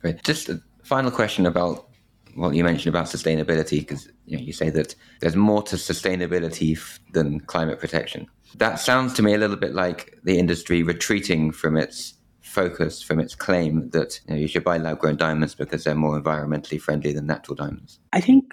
Great. 0.00 0.22
Just 0.22 0.48
a 0.48 0.60
final 0.86 1.10
question 1.10 1.46
about 1.46 1.88
what 2.34 2.54
you 2.54 2.62
mentioned 2.62 2.94
about 2.94 3.06
sustainability, 3.06 3.80
because 3.80 4.08
you, 4.26 4.36
know, 4.36 4.42
you 4.42 4.52
say 4.52 4.70
that 4.70 4.94
there's 5.20 5.36
more 5.36 5.62
to 5.62 5.76
sustainability 5.76 6.76
f- 6.76 7.00
than 7.12 7.40
climate 7.40 7.80
protection. 7.80 8.26
That 8.56 8.76
sounds 8.76 9.14
to 9.14 9.22
me 9.22 9.34
a 9.34 9.38
little 9.38 9.56
bit 9.56 9.74
like 9.74 10.18
the 10.22 10.38
industry 10.38 10.82
retreating 10.82 11.50
from 11.50 11.76
its 11.76 12.14
focus, 12.42 13.02
from 13.02 13.18
its 13.20 13.34
claim 13.34 13.90
that 13.90 14.20
you, 14.28 14.34
know, 14.34 14.40
you 14.40 14.48
should 14.48 14.64
buy 14.64 14.78
lab 14.78 14.98
grown 14.98 15.16
diamonds 15.16 15.54
because 15.54 15.84
they're 15.84 15.94
more 15.94 16.20
environmentally 16.20 16.80
friendly 16.80 17.12
than 17.12 17.26
natural 17.26 17.56
diamonds. 17.56 17.98
I 18.12 18.20
think 18.20 18.44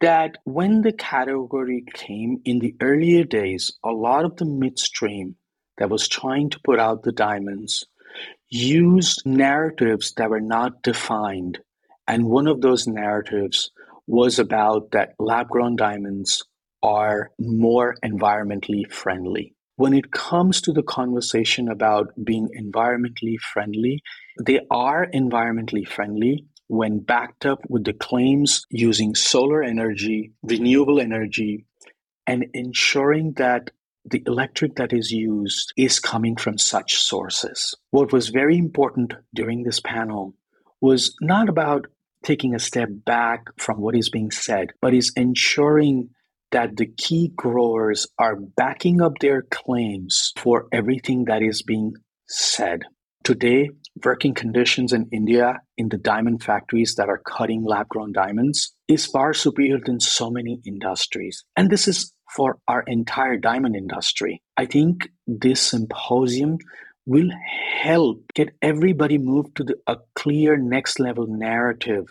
that 0.00 0.36
when 0.44 0.82
the 0.82 0.92
category 0.92 1.84
came 1.94 2.40
in 2.44 2.58
the 2.58 2.74
earlier 2.80 3.24
days, 3.24 3.72
a 3.84 3.90
lot 3.90 4.24
of 4.24 4.36
the 4.36 4.44
midstream 4.44 5.36
that 5.76 5.90
was 5.90 6.08
trying 6.08 6.50
to 6.50 6.60
put 6.64 6.80
out 6.80 7.04
the 7.04 7.12
diamonds 7.12 7.86
used 8.50 9.22
narratives 9.24 10.12
that 10.16 10.30
were 10.30 10.40
not 10.40 10.82
defined. 10.82 11.58
And 12.08 12.24
one 12.24 12.46
of 12.46 12.62
those 12.62 12.86
narratives 12.86 13.70
was 14.06 14.38
about 14.38 14.92
that 14.92 15.14
lab 15.18 15.48
grown 15.48 15.76
diamonds 15.76 16.42
are 16.82 17.30
more 17.38 17.96
environmentally 18.02 18.90
friendly. 18.90 19.54
When 19.76 19.92
it 19.92 20.10
comes 20.10 20.62
to 20.62 20.72
the 20.72 20.82
conversation 20.82 21.68
about 21.68 22.12
being 22.24 22.48
environmentally 22.58 23.38
friendly, 23.52 24.02
they 24.42 24.60
are 24.70 25.06
environmentally 25.14 25.86
friendly 25.86 26.46
when 26.68 27.00
backed 27.00 27.44
up 27.44 27.60
with 27.68 27.84
the 27.84 27.92
claims 27.92 28.64
using 28.70 29.14
solar 29.14 29.62
energy, 29.62 30.32
renewable 30.42 31.00
energy, 31.00 31.66
and 32.26 32.46
ensuring 32.54 33.34
that 33.36 33.70
the 34.04 34.22
electric 34.26 34.76
that 34.76 34.94
is 34.94 35.10
used 35.10 35.72
is 35.76 36.00
coming 36.00 36.36
from 36.36 36.56
such 36.56 36.96
sources. 36.96 37.74
What 37.90 38.12
was 38.12 38.30
very 38.30 38.56
important 38.56 39.12
during 39.34 39.62
this 39.62 39.80
panel 39.80 40.34
was 40.80 41.14
not 41.20 41.48
about 41.48 41.86
taking 42.24 42.54
a 42.54 42.58
step 42.58 42.88
back 43.04 43.46
from 43.58 43.80
what 43.80 43.96
is 43.96 44.10
being 44.10 44.30
said, 44.30 44.68
but 44.80 44.94
is 44.94 45.12
ensuring 45.16 46.10
that 46.50 46.76
the 46.76 46.86
key 46.86 47.32
growers 47.36 48.06
are 48.18 48.36
backing 48.36 49.00
up 49.00 49.18
their 49.20 49.42
claims 49.42 50.32
for 50.36 50.66
everything 50.72 51.24
that 51.26 51.42
is 51.42 51.62
being 51.62 51.92
said. 52.26 52.82
Today, 53.24 53.70
working 54.04 54.32
conditions 54.32 54.92
in 54.92 55.08
India 55.12 55.60
in 55.76 55.88
the 55.88 55.98
diamond 55.98 56.42
factories 56.42 56.94
that 56.96 57.08
are 57.08 57.20
cutting 57.26 57.64
lab 57.64 57.88
grown 57.88 58.12
diamonds 58.12 58.74
is 58.86 59.04
far 59.04 59.34
superior 59.34 59.78
than 59.84 60.00
so 60.00 60.30
many 60.30 60.60
industries. 60.64 61.44
And 61.56 61.68
this 61.68 61.88
is 61.88 62.12
for 62.34 62.58
our 62.68 62.84
entire 62.86 63.36
diamond 63.36 63.76
industry. 63.76 64.42
I 64.56 64.66
think 64.66 65.08
this 65.26 65.60
symposium 65.60 66.58
will 67.08 67.30
help 67.82 68.20
get 68.34 68.50
everybody 68.60 69.16
moved 69.16 69.56
to 69.56 69.64
the, 69.64 69.74
a 69.86 69.96
clear 70.14 70.58
next 70.58 71.00
level 71.00 71.26
narrative 71.26 72.06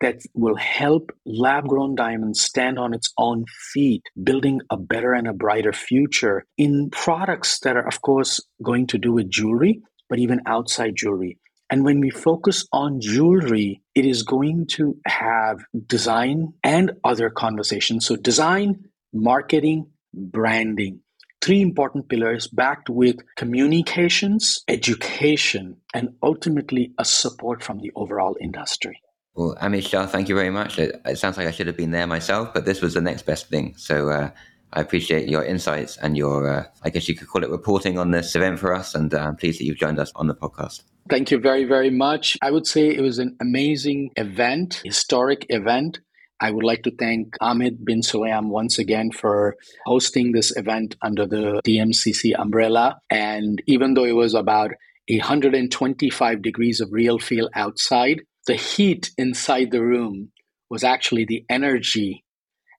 that 0.00 0.20
will 0.32 0.54
help 0.54 1.10
lab 1.26 1.66
grown 1.66 1.96
diamonds 1.96 2.40
stand 2.40 2.78
on 2.78 2.94
its 2.94 3.12
own 3.18 3.44
feet, 3.72 4.02
building 4.22 4.60
a 4.70 4.76
better 4.76 5.12
and 5.12 5.26
a 5.26 5.32
brighter 5.32 5.72
future 5.72 6.44
in 6.56 6.88
products 6.90 7.58
that 7.60 7.76
are, 7.76 7.86
of 7.86 8.00
course, 8.00 8.40
going 8.62 8.86
to 8.86 8.96
do 8.96 9.12
with 9.12 9.28
jewelry, 9.28 9.82
but 10.08 10.20
even 10.20 10.40
outside 10.46 10.94
jewelry. 10.94 11.38
And 11.68 11.84
when 11.84 11.98
we 11.98 12.10
focus 12.10 12.64
on 12.72 13.00
jewelry, 13.00 13.82
it 13.96 14.04
is 14.04 14.22
going 14.22 14.66
to 14.72 14.96
have 15.04 15.64
design 15.86 16.52
and 16.62 16.92
other 17.02 17.28
conversations. 17.28 18.06
So, 18.06 18.14
design, 18.14 18.84
marketing, 19.12 19.90
branding. 20.14 21.00
Three 21.42 21.60
important 21.60 22.08
pillars 22.08 22.46
backed 22.46 22.88
with 22.88 23.16
communications, 23.36 24.62
education, 24.68 25.76
and 25.92 26.14
ultimately 26.22 26.92
a 26.98 27.04
support 27.04 27.64
from 27.64 27.78
the 27.78 27.90
overall 27.96 28.36
industry. 28.40 29.00
Well, 29.34 29.56
Amit 29.60 29.88
Shah, 29.88 30.06
thank 30.06 30.28
you 30.28 30.36
very 30.36 30.50
much. 30.50 30.78
It, 30.78 31.00
it, 31.04 31.18
sounds 31.18 31.36
like 31.36 31.48
I 31.48 31.50
should 31.50 31.66
have 31.66 31.76
been 31.76 31.90
there 31.90 32.06
myself, 32.06 32.54
but 32.54 32.64
this 32.64 32.80
was 32.80 32.94
the 32.94 33.00
next 33.00 33.22
best 33.22 33.48
thing. 33.48 33.74
So 33.76 34.10
uh, 34.10 34.30
I 34.72 34.80
appreciate 34.80 35.28
your 35.28 35.44
insights 35.44 35.96
and 35.96 36.16
your, 36.16 36.48
uh, 36.48 36.64
I 36.84 36.90
guess 36.90 37.08
you 37.08 37.16
could 37.16 37.26
call 37.26 37.42
it 37.42 37.50
reporting 37.50 37.98
on 37.98 38.12
this 38.12 38.36
event 38.36 38.60
for 38.60 38.72
us. 38.72 38.94
And 38.94 39.12
uh, 39.12 39.18
I'm 39.18 39.34
pleased 39.34 39.58
that 39.58 39.64
you've 39.64 39.78
joined 39.78 39.98
us 39.98 40.12
on 40.14 40.28
the 40.28 40.34
podcast. 40.34 40.82
Thank 41.10 41.32
you 41.32 41.38
very, 41.40 41.64
very 41.64 41.90
much. 41.90 42.38
I 42.40 42.52
would 42.52 42.66
say 42.66 42.88
it 42.88 43.00
was 43.00 43.18
an 43.18 43.36
amazing 43.40 44.10
event, 44.16 44.80
historic 44.84 45.46
event. 45.48 45.98
I 46.40 46.50
would 46.50 46.64
like 46.64 46.82
to 46.84 46.90
thank 46.90 47.36
Ahmed 47.40 47.84
bin 47.84 48.00
Sulayem 48.00 48.48
once 48.48 48.78
again 48.78 49.12
for 49.12 49.56
hosting 49.86 50.32
this 50.32 50.56
event 50.56 50.96
under 51.00 51.26
the 51.26 51.60
DMCC 51.64 52.32
umbrella. 52.38 52.98
And 53.10 53.62
even 53.66 53.94
though 53.94 54.04
it 54.04 54.16
was 54.16 54.34
about 54.34 54.72
125 55.08 56.42
degrees 56.42 56.80
of 56.80 56.92
real 56.92 57.18
feel 57.18 57.48
outside, 57.54 58.22
the 58.46 58.54
heat 58.54 59.10
inside 59.16 59.70
the 59.70 59.82
room 59.82 60.32
was 60.68 60.82
actually 60.82 61.24
the 61.24 61.44
energy 61.48 62.24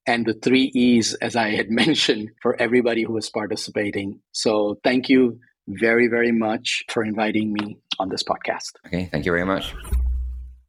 and 0.06 0.26
the 0.26 0.34
three 0.34 0.72
E's, 0.74 1.14
as 1.16 1.36
I 1.36 1.50
had 1.52 1.70
mentioned, 1.84 2.32
for 2.42 2.60
everybody 2.62 3.04
who 3.04 3.14
was 3.14 3.30
participating. 3.30 4.20
So 4.32 4.80
thank 4.84 5.10
you 5.10 5.40
very, 5.68 6.08
very 6.08 6.32
much 6.32 6.84
for 6.90 7.04
inviting 7.04 7.54
me 7.54 7.78
on 8.00 8.10
this 8.10 8.24
podcast. 8.24 8.72
Okay, 8.88 9.08
thank 9.12 9.26
you 9.26 9.32
very 9.32 9.46
much. 9.46 9.74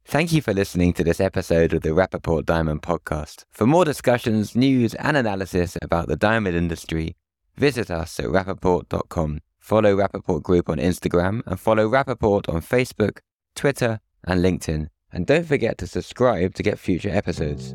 Thank 0.07 0.31
you 0.31 0.39
for 0.39 0.53
listening 0.53 0.93
to 0.93 1.03
this 1.03 1.19
episode 1.19 1.73
of 1.73 1.81
the 1.81 1.89
Rapaport 1.89 2.45
Diamond 2.45 2.83
Podcast. 2.83 3.43
For 3.51 3.65
more 3.65 3.83
discussions, 3.83 4.55
news, 4.55 4.93
and 4.93 5.17
analysis 5.17 5.79
about 5.81 6.07
the 6.07 6.15
diamond 6.15 6.55
industry, 6.55 7.15
visit 7.57 7.89
us 7.89 8.19
at 8.19 8.27
rapaport.com. 8.27 9.41
Follow 9.59 9.97
Rapaport 9.97 10.43
Group 10.43 10.69
on 10.69 10.77
Instagram 10.77 11.41
and 11.47 11.59
follow 11.59 11.89
Rapaport 11.89 12.47
on 12.47 12.61
Facebook, 12.61 13.17
Twitter, 13.55 13.99
and 14.23 14.45
LinkedIn. 14.45 14.89
And 15.11 15.25
don't 15.25 15.47
forget 15.47 15.79
to 15.79 15.87
subscribe 15.87 16.53
to 16.53 16.61
get 16.61 16.77
future 16.77 17.09
episodes. 17.09 17.73